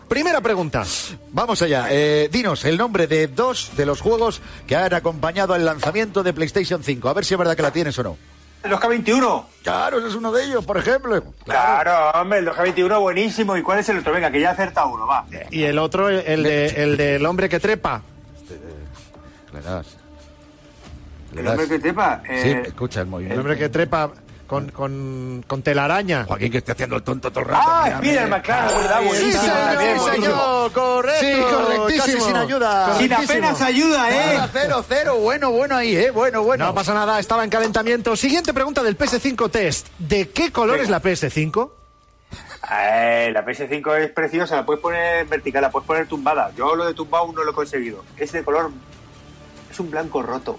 [0.08, 0.84] Primera pregunta.
[1.32, 1.86] Vamos allá.
[1.90, 6.32] Eh, dinos el nombre de dos de los juegos que han acompañado al lanzamiento de
[6.32, 7.08] PlayStation 5.
[7.08, 8.16] A ver si es verdad que la tienes o no.
[8.62, 9.44] El 2K21.
[9.62, 11.22] Claro, ese es uno de ellos, por ejemplo.
[11.44, 13.56] Claro, hombre, el 2K21 buenísimo.
[13.56, 14.12] ¿Y cuál es el otro?
[14.12, 15.24] Venga, que ya acerta uno, va.
[15.50, 18.02] Y el otro, el, de, el del hombre que trepa.
[19.52, 19.96] Le das.
[21.32, 21.52] Le El das.
[21.58, 22.22] hombre que trepa.
[22.26, 23.40] Sí, eh, escucha el El movimiento.
[23.40, 24.10] hombre que trepa
[24.50, 26.24] con, con, con telaraña.
[26.24, 27.62] Joaquín, que esté haciendo el tonto todo el rato.
[27.64, 31.20] Ah, mira, Spiderman, claro, verdad, Sí, buenísimo señor, correcto.
[31.20, 32.04] Sí, correctísimo.
[32.04, 32.98] Casi sin ayuda.
[32.98, 34.34] Sin apenas ayuda, ¿eh?
[34.34, 35.16] Nada, cero, cero.
[35.20, 36.10] Bueno, bueno ahí, ¿eh?
[36.10, 36.66] Bueno, bueno.
[36.66, 38.16] No pasa nada, estaba en calentamiento.
[38.16, 39.86] Siguiente pregunta del PS5 Test.
[40.00, 41.70] ¿De qué color es la PS5?
[42.72, 46.50] Eh, la PS5 es preciosa, la puedes poner vertical, la puedes poner tumbada.
[46.56, 48.04] Yo lo de tumbado no lo he conseguido.
[48.16, 48.72] Es de color.
[49.70, 50.58] Es un blanco roto.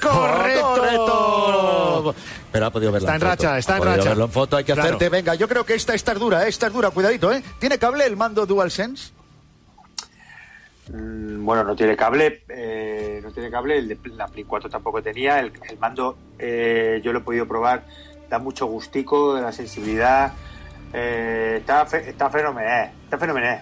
[0.00, 2.14] ¡Correcto!
[2.52, 4.08] Pero ha podido verlo Está en racha, está Ha en racha.
[4.10, 4.88] verlo en foto, hay que Claro.
[4.88, 5.08] hacerte.
[5.08, 6.48] Venga, yo creo que esta, esta es dura, ¿eh?
[6.48, 6.90] esta es dura.
[6.90, 7.42] Cuidadito, ¿eh?
[7.58, 9.12] ¿Tiene cable el mando DualSense?
[10.92, 15.02] Mm, Bueno, no tiene cable, eh, no tiene cable, el de la Play 4 tampoco
[15.02, 17.84] tenía, el, el mando eh, yo lo he podido probar,
[18.30, 20.32] da mucho gustico, la sensibilidad,
[20.92, 23.60] eh, está, fe- está fenomenal, está fenomenal.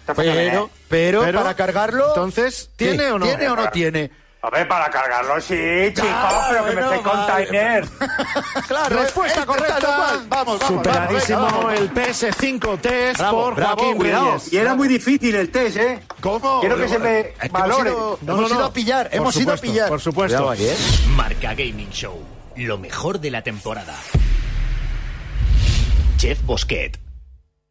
[0.00, 0.66] Está fenomenal.
[0.88, 2.08] Pero, pero, para cargarlo.
[2.08, 3.26] Entonces, ¿tiene Sí, o no?
[3.26, 4.10] ¿Tiene o no tiene?
[4.44, 5.54] A ver, para cargarlo, sí,
[5.94, 6.10] chicos,
[6.50, 7.88] pero que me estáis container.
[8.66, 9.78] Claro, Respuesta eh, correcta.
[9.78, 10.26] tal cual.
[10.28, 10.66] Vamos, vamos.
[10.82, 15.50] Superadísimo vamos, el PS5 Test Bravo, por bravo, Joaquín Cuidado, y era muy difícil el
[15.50, 16.00] test, ¿eh?
[16.20, 16.60] ¿Cómo?
[16.60, 17.90] Quiero que se me Es que valore.
[17.90, 18.64] Hemos ido, No, hemos no, ido no.
[18.66, 19.88] a pillar, Por hemos ido a supuesto, pillar.
[19.88, 20.38] por supuesto.
[20.38, 20.76] Cuidado ahí, ¿eh?
[21.14, 22.18] Marca Gaming Show.
[22.56, 23.94] Lo mejor de la temporada.
[26.18, 26.98] Jeff Bosquet.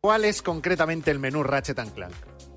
[0.02, 2.14] ¿Cuál es concretamente el menú Ratchet and Clank?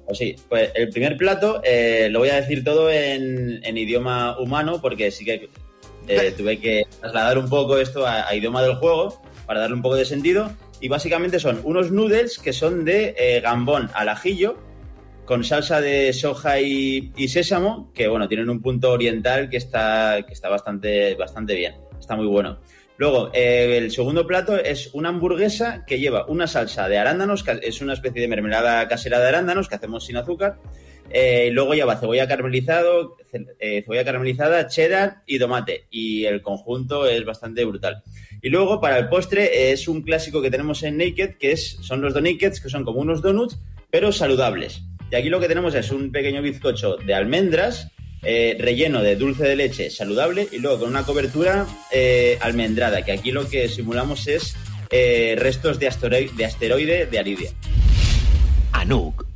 [0.06, 4.38] Pues sí, pues el primer plato eh, lo voy a decir todo en, en idioma
[4.38, 5.48] humano porque sí que
[6.08, 9.82] eh, tuve que trasladar un poco esto a, a idioma del juego para darle un
[9.82, 10.50] poco de sentido.
[10.80, 14.58] Y básicamente son unos noodles que son de eh, gambón al ajillo
[15.24, 20.22] con salsa de soja y, y sésamo, que bueno, tienen un punto oriental que está,
[20.26, 21.76] que está bastante, bastante bien.
[21.98, 22.58] Está muy bueno.
[22.96, 27.58] Luego, eh, el segundo plato es una hamburguesa que lleva una salsa de arándanos, que
[27.62, 30.58] es una especie de mermelada casera de arándanos que hacemos sin azúcar.
[31.10, 33.16] Eh, luego lleva cebolla caramelizado,
[33.58, 35.86] eh, cebolla caramelizada, cheddar y tomate.
[35.90, 38.02] Y el conjunto es bastante brutal.
[38.40, 42.00] Y luego, para el postre, es un clásico que tenemos en Naked, que es, son
[42.00, 43.58] los Donikeds, que son como unos donuts,
[43.90, 44.82] pero saludables.
[45.10, 47.90] Y aquí lo que tenemos es un pequeño bizcocho de almendras,
[48.24, 53.12] eh, relleno de dulce de leche saludable y luego con una cobertura eh, almendrada, que
[53.12, 54.56] aquí lo que simulamos es
[54.90, 57.50] eh, restos de, asteroide, de asteroide de Aridia.
[58.72, 59.26] Anuk.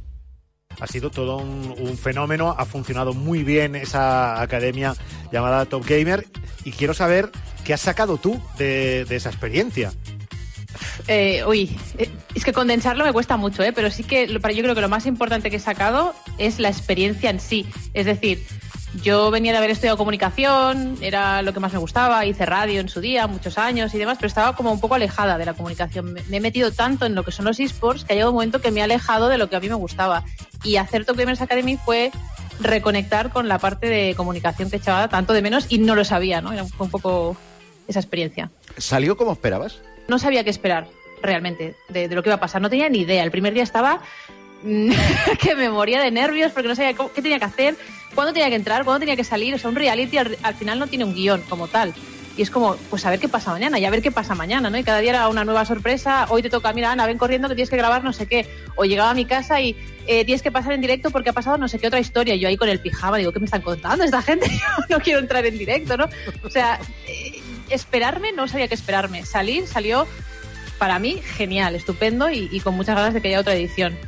[0.80, 4.94] Ha sido todo un, un fenómeno, ha funcionado muy bien esa academia
[5.32, 6.24] llamada Top Gamer
[6.64, 7.30] y quiero saber
[7.64, 9.92] qué has sacado tú de, de esa experiencia.
[11.08, 11.76] Eh, uy,
[12.34, 13.72] es que condensarlo me cuesta mucho, ¿eh?
[13.72, 16.60] pero sí que lo- para yo creo que lo más importante que he sacado es
[16.60, 17.66] la experiencia en sí.
[17.94, 18.44] Es decir,
[19.02, 22.88] yo venía de haber estudiado comunicación, era lo que más me gustaba, hice radio en
[22.88, 26.12] su día, muchos años y demás, pero estaba como un poco alejada de la comunicación.
[26.12, 28.60] Me, he metido tanto en lo que son los esports que ha llegado un momento
[28.60, 30.24] que me he alejado de lo que a mí me gustaba.
[30.64, 32.10] Y hacer Top Gamers Academy fue
[32.60, 36.40] reconectar con la parte de comunicación que echaba tanto de menos y no lo sabía,
[36.40, 36.52] ¿no?
[36.52, 37.36] Era un- poco
[37.86, 39.80] esa experiencia ¿Salió como esperabas?
[40.08, 40.88] no sabía qué esperar
[41.22, 42.60] realmente de, de lo que iba a pasar.
[42.62, 43.22] No tenía ni idea.
[43.24, 44.00] El primer día estaba
[45.40, 47.76] que me moría de nervios porque no sabía cómo- qué tenía que hacer,
[48.14, 49.54] cuándo tenía que entrar, cuándo tenía que salir.
[49.54, 51.94] O sea, un reality al, al final no tiene un guion como tal.
[52.36, 54.70] Y es como, pues a ver qué pasa mañana y a ver qué pasa mañana,
[54.70, 54.78] ¿no?
[54.78, 56.26] Y cada día era una nueva sorpresa.
[56.28, 58.48] Hoy te toca, mira, Ana, ven corriendo que tienes que grabar no sé qué.
[58.76, 59.74] O llegaba a mi casa y
[60.06, 62.36] eh, tienes que pasar en directo porque ha pasado no sé qué otra historia.
[62.36, 64.48] Yo ahí con el pijama digo, ¿qué me están contando esta gente?
[64.88, 66.08] Yo no quiero entrar en directo, ¿no?
[66.44, 66.78] O sea,
[67.08, 67.40] eh,
[67.70, 69.26] esperarme, no sabía qué esperarme.
[69.26, 70.06] Salir, salió
[70.78, 73.98] para mí genial, estupendo y con muchas ganas de que haya otra edición.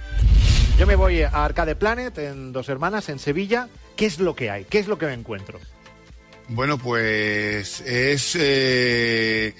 [0.80, 3.68] Yo me voy a Arcade Planet en Dos Hermanas, en Sevilla.
[3.96, 4.64] ¿Qué es lo que hay?
[4.64, 5.60] ¿Qué es lo que me encuentro?
[6.48, 9.54] Bueno, pues es eh,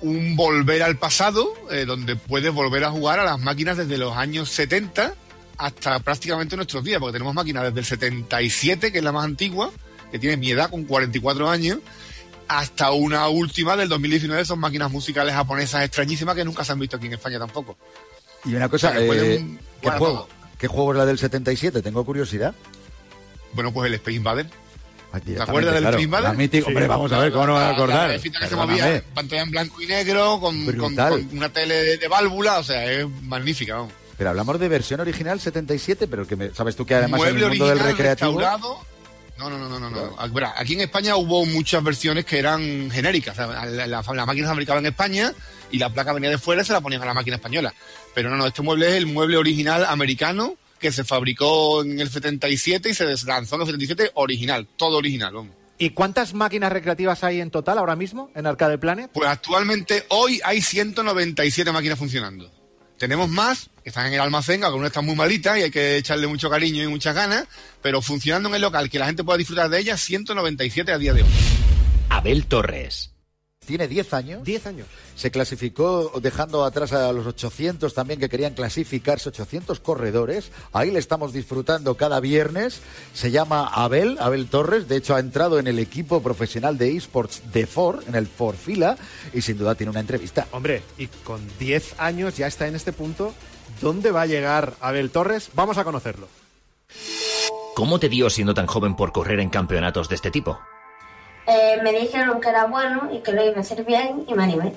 [0.00, 4.16] un volver al pasado, eh, donde puedes volver a jugar a las máquinas desde los
[4.16, 5.12] años 70
[5.58, 9.70] hasta prácticamente nuestros días, porque tenemos máquinas desde el 77, que es la más antigua,
[10.10, 11.80] que tiene mi edad con 44 años,
[12.48, 16.96] hasta una última del 2019, son máquinas musicales japonesas extrañísimas que nunca se han visto
[16.96, 17.76] aquí en España tampoco.
[18.46, 20.28] Y una cosa, O sea, que pueden ¿qué, juego, todo.
[20.58, 21.82] ¿qué juego es la del 77?
[21.82, 22.54] Tengo curiosidad.
[23.52, 24.46] Bueno, pues el Space Invader.
[25.12, 26.28] Aquí, ¿Te acuerdas del claro, Space Invader?
[26.30, 28.06] la mítica- hombre, vamos a ver, ¿cómo no voy a La- la acordar?
[28.08, 31.10] navecita que se movía, pantalla en blanco y negro, con, con- Brutal.
[31.26, 33.92] con una tele de, de válvula, o sea, es magnífica, vamos.
[34.16, 37.48] Pero hablamos de versión original 77, pero que me- sabes tú que además en el
[37.48, 38.38] mundo del recreativo...
[38.38, 38.78] restaurado.
[39.40, 40.16] No, no, no, no, no.
[40.56, 43.34] Aquí en España hubo muchas versiones que eran genéricas.
[43.34, 45.32] O sea, la, la- la máquina se fabricaba en España
[45.72, 47.72] y la placa venía de fuera y se la ponían a la máquina española.
[48.14, 52.10] Pero no, no, este mueble es el mueble original americano que se fabricó en el
[52.10, 55.32] 77 y se lanzó en el 77 original, todo original.
[55.34, 55.52] vamos.
[55.78, 59.10] ¿Y cuántas máquinas recreativas hay en total ahora mismo en Arcade Planet?
[59.14, 62.50] Pues actualmente hoy hay 197 máquinas funcionando.
[63.00, 66.26] Tenemos más que están en el almacén, algunas están muy malitas y hay que echarle
[66.26, 67.46] mucho cariño y muchas ganas,
[67.80, 71.14] pero funcionando en el local, que la gente pueda disfrutar de ellas, 197 a día
[71.14, 71.28] de hoy.
[72.10, 73.10] Abel Torres.
[73.70, 74.42] Tiene 10 años.
[74.42, 74.88] 10 años.
[75.14, 80.50] Se clasificó dejando atrás a los 800 también que querían clasificarse, 800 corredores.
[80.72, 82.80] Ahí le estamos disfrutando cada viernes.
[83.14, 84.88] Se llama Abel, Abel Torres.
[84.88, 88.56] De hecho, ha entrado en el equipo profesional de esports de Ford, en el Ford
[88.56, 88.96] Fila,
[89.32, 90.48] y sin duda tiene una entrevista.
[90.50, 93.32] Hombre, y con 10 años ya está en este punto.
[93.80, 95.48] ¿Dónde va a llegar Abel Torres?
[95.54, 96.26] Vamos a conocerlo.
[97.76, 100.58] ¿Cómo te dio siendo tan joven por correr en campeonatos de este tipo?
[101.50, 104.44] Eh, me dijeron que era bueno y que lo iba a hacer bien y me
[104.44, 104.72] animé.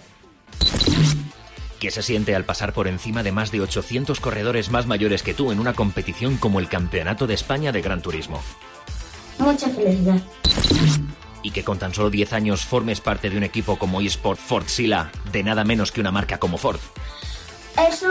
[1.79, 5.35] ¿Qué se siente al pasar por encima de más de 800 corredores más mayores que
[5.35, 8.41] tú en una competición como el Campeonato de España de Gran Turismo?
[9.37, 10.19] Mucha felicidad.
[11.43, 14.65] Y que con tan solo 10 años formes parte de un equipo como eSport Ford
[14.65, 16.79] Sila, de nada menos que una marca como Ford.
[17.87, 18.07] Eso,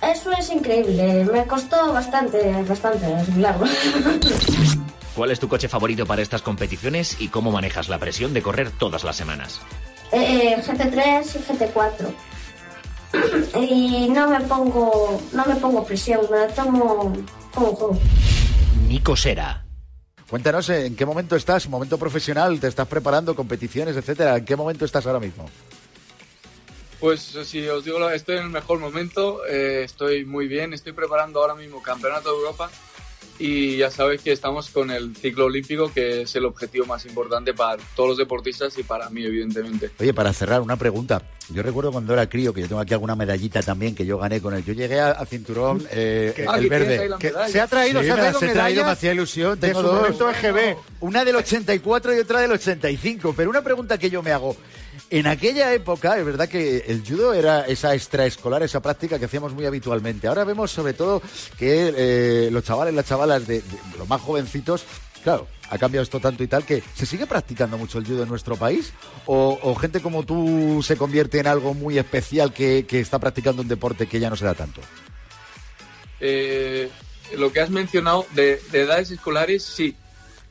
[0.00, 1.24] eso es increíble.
[1.24, 3.66] Me costó bastante, bastante asimilarlo.
[5.14, 8.72] ¿Cuál es tu coche favorito para estas competiciones y cómo manejas la presión de correr
[8.72, 9.60] todas las semanas?
[10.10, 12.14] Eh, GT3 y GT4.
[13.60, 17.12] Y no me pongo, no me pongo presión, me lo tomo
[17.54, 17.98] como juego.
[18.88, 19.64] Nico Sera.
[20.28, 24.38] Cuéntanos eh, en qué momento estás, momento profesional, te estás preparando, competiciones, etcétera.
[24.38, 25.48] ¿En qué momento estás ahora mismo?
[26.98, 31.40] Pues si os digo, estoy en el mejor momento, eh, estoy muy bien, estoy preparando
[31.40, 32.68] ahora mismo Campeonato de Europa
[33.38, 37.54] y ya sabéis que estamos con el ciclo olímpico, que es el objetivo más importante
[37.54, 39.90] para todos los deportistas y para mí, evidentemente.
[39.98, 41.22] Oye, para cerrar, una pregunta.
[41.50, 44.40] Yo recuerdo cuando era crío, que yo tengo aquí alguna medallita también que yo gané
[44.40, 44.64] con él.
[44.64, 47.10] Yo llegué a, a cinturón eh, Que- el Ah, verde.
[47.50, 49.60] Se ha traído, Sí, se ha traído me hacía ilusión.
[49.60, 49.96] de Tengo su dos.
[49.96, 50.76] momento EGB.
[51.00, 53.34] Una del 84 y otra del 85.
[53.36, 54.56] Pero una pregunta que yo me hago.
[55.10, 59.52] En aquella época, es verdad que el judo era esa extraescolar, esa práctica que hacíamos
[59.52, 60.26] muy habitualmente.
[60.28, 61.20] Ahora vemos sobre todo
[61.58, 64.84] que eh, los chavales, las chavalas de, de los más jovencitos,
[65.24, 68.28] claro, ha cambiado esto tanto y tal que se sigue practicando mucho el judo en
[68.28, 68.92] nuestro país
[69.26, 74.06] o, gente como tú se convierte en algo muy especial que, está practicando un deporte
[74.06, 74.80] que ya no se da tanto.
[76.20, 76.88] Eh,
[77.36, 79.96] lo que has mencionado de, de edades escolares, sí.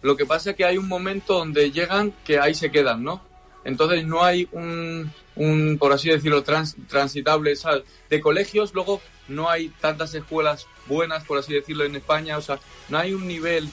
[0.01, 3.21] Lo que pasa es que hay un momento donde llegan que ahí se quedan, ¿no?
[3.63, 7.83] Entonces no hay un, por así decirlo, trans- transitable ¿sabes?
[8.09, 8.73] de colegios.
[8.73, 12.37] Luego no hay tantas escuelas buenas, por así decirlo, en España.
[12.37, 12.59] O sea,
[12.89, 13.69] no hay un nivel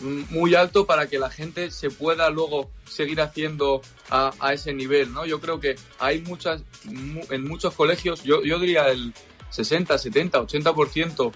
[0.00, 3.80] muy alto para que la gente se pueda luego seguir haciendo
[4.10, 5.24] a, a ese nivel, ¿no?
[5.26, 9.14] Yo creo que hay muchas, mu- en muchos colegios, yo, yo diría el
[9.50, 11.32] 60, 70, 80%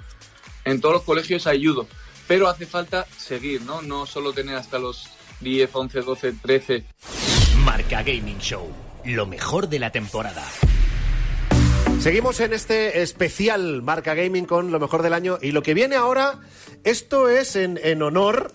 [0.65, 1.87] en todos los colegios hay judo,
[2.27, 3.81] pero hace falta seguir, ¿no?
[3.83, 5.09] No solo tener hasta los
[5.41, 6.85] 10, 11, 12, 13.
[7.65, 8.69] Marca Gaming Show.
[9.05, 10.45] Lo mejor de la temporada.
[12.01, 15.97] Seguimos en este especial Marca Gaming con lo mejor del año y lo que viene
[15.97, 16.39] ahora,
[16.85, 18.51] esto es en, en honor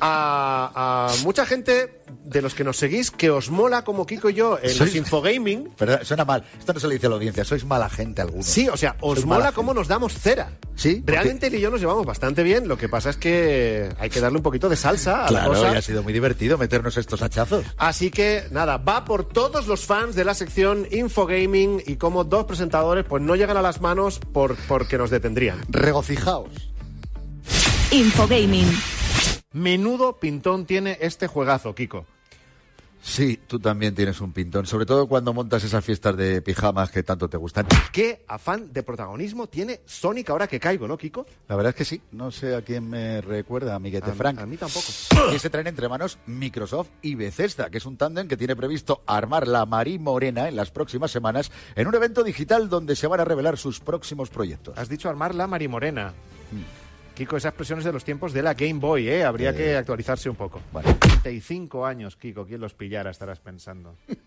[0.00, 4.34] a, a mucha gente de los que nos seguís que os mola como Kiko y
[4.34, 5.70] yo en los Sois- infogaming.
[5.76, 6.44] Perdón, suena mal.
[6.58, 7.44] Esto no se le dice a la audiencia.
[7.44, 8.46] Sois mala gente algunos.
[8.46, 10.52] Sí, o sea, os Sois mola cómo nos damos cera.
[10.74, 11.02] Sí.
[11.04, 14.20] Realmente él y yo nos llevamos bastante bien, lo que pasa es que hay que
[14.20, 15.74] darle un poquito de salsa a la Claro, cosa.
[15.74, 17.64] y ha sido muy divertido meternos estos hachazos.
[17.76, 22.46] Así que nada, va por todos los fans de la sección Infogaming y como dos
[22.46, 25.60] presentadores pues no llegan a las manos por, porque nos detendrían.
[25.68, 26.71] Regocijaos.
[27.92, 28.66] Infogaming.
[29.52, 32.06] Menudo pintón tiene este juegazo, Kiko.
[33.04, 37.02] Sí, tú también tienes un pintón, sobre todo cuando montas esas fiestas de pijamas que
[37.02, 37.66] tanto te gustan.
[37.92, 41.26] ¿Qué afán de protagonismo tiene Sonic ahora que caigo, no, Kiko?
[41.48, 44.38] La verdad es que sí, no sé a quién me recuerda, amiguete A mí- Frank.
[44.38, 44.86] a mí tampoco.
[45.34, 49.02] Y se traen entre manos Microsoft y Bethesda, que es un tándem que tiene previsto
[49.06, 53.18] armar la Marí Morena en las próximas semanas en un evento digital donde se van
[53.20, 54.78] a revelar sus próximos proyectos.
[54.78, 56.14] Has dicho armar la marimorena.
[57.14, 59.24] Kiko, esa expresión es de los tiempos de la Game Boy, ¿eh?
[59.24, 60.60] Habría Eh, que actualizarse un poco.
[60.72, 60.94] Vale.
[60.94, 63.10] 35 años, Kiko, ¿quién los pillara?
[63.10, 63.96] Estarás pensando.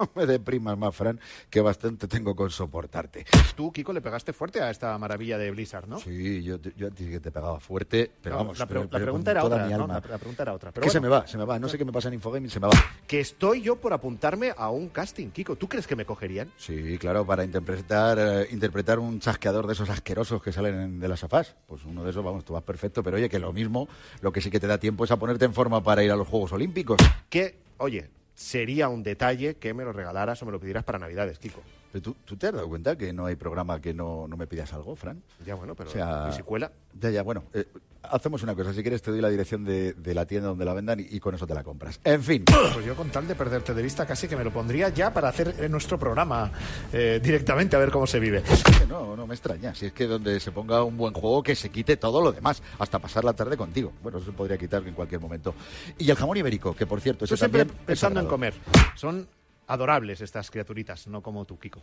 [0.00, 3.24] No me deprimas más, Fran, que bastante tengo con soportarte.
[3.54, 6.00] Tú, Kiko, le pegaste fuerte a esta maravilla de Blizzard, ¿no?
[6.00, 8.58] Sí, yo, yo a ti sí que te pegaba fuerte, pero No, vamos.
[8.58, 9.68] la, pre- pero- la pero pregunta era otra.
[9.68, 9.86] ¿no?
[9.86, 10.72] La, la pregunta era otra.
[10.72, 11.60] Pero que se me va, se me va.
[11.60, 12.72] No sé qué me pasa en Infogaming, se me va.
[13.06, 15.54] Que estoy yo por apuntarme a un casting, Kiko.
[15.54, 16.50] ¿Tú crees que me cogerían?
[16.56, 21.06] Sí, claro, para interpretar, eh, interpretar un chasqueador de esos asquerosos que salen en- de
[21.06, 21.54] las sofás.
[21.68, 23.88] Pues uno de esos, vamos, tú vas perfecto, pero oye, que lo mismo,
[24.20, 26.16] lo que sí que te da tiempo es a ponerte en forma para ir a
[26.16, 26.98] los Juegos Olímpicos.
[27.28, 31.38] Que, oye, sería un detalle que me lo regalaras o me lo pidieras para Navidades,
[31.38, 31.62] Kiko.
[31.92, 34.46] Pero ¿Tú, tú te has dado cuenta que no hay programa que no, no me
[34.46, 35.22] pidas algo, Fran?
[35.44, 36.72] Ya, bueno, pero O sea, ¿y si cuela?
[36.98, 37.44] Ya, ya, bueno.
[37.52, 37.66] eh,
[38.02, 38.72] hacemos una cosa.
[38.72, 41.20] Si quieres, te doy la dirección de, de la tienda donde la vendan y, y
[41.20, 42.00] con eso te la compras.
[42.02, 42.44] En fin.
[42.46, 45.28] Pues yo con tal de perderte de vista casi que me lo pondría ya para
[45.28, 46.50] hacer eh, nuestro programa
[46.92, 48.42] eh, directamente a ver cómo se vive.
[48.88, 49.74] No, no me extraña.
[49.74, 52.62] Si es que donde se ponga un buen juego, que se quite todo lo demás,
[52.78, 53.92] hasta pasar la tarde contigo.
[54.02, 55.54] Bueno, eso se podría quitar en cualquier momento.
[55.98, 58.54] Y el jamón ibérico, que por cierto, eso siempre pensando en comer.
[58.96, 59.26] Son
[59.72, 61.82] adorables estas criaturitas, no como tú, Kiko.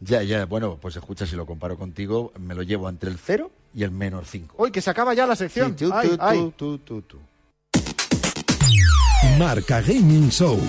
[0.00, 3.50] Ya, ya, bueno, pues escucha, si lo comparo contigo, me lo llevo entre el 0
[3.74, 4.56] y el menos 5.
[4.58, 5.76] Uy, que se acaba ya la sección.
[5.78, 6.52] Sí, tú, Ay, tú, ay.
[6.56, 7.18] tú, tú, tú.
[9.38, 10.60] Marca Gaming Show.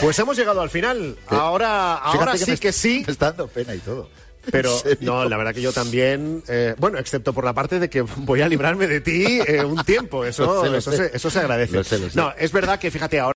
[0.00, 1.16] Pues hemos llegado al final.
[1.28, 3.02] Ahora, ahora Fíjate sí me que sí.
[3.06, 4.08] Me está dando pena y todo.
[4.50, 8.02] Pero no, la verdad que yo también, eh, bueno, excepto por la parte de que
[8.18, 10.96] voy a librarme de ti eh, un tiempo, eso, Lo sé, lo eso, sé.
[10.96, 11.72] Se, eso se agradece.
[11.72, 12.16] Lo sé, lo sé.
[12.16, 13.32] No, es verdad que fíjate ahora.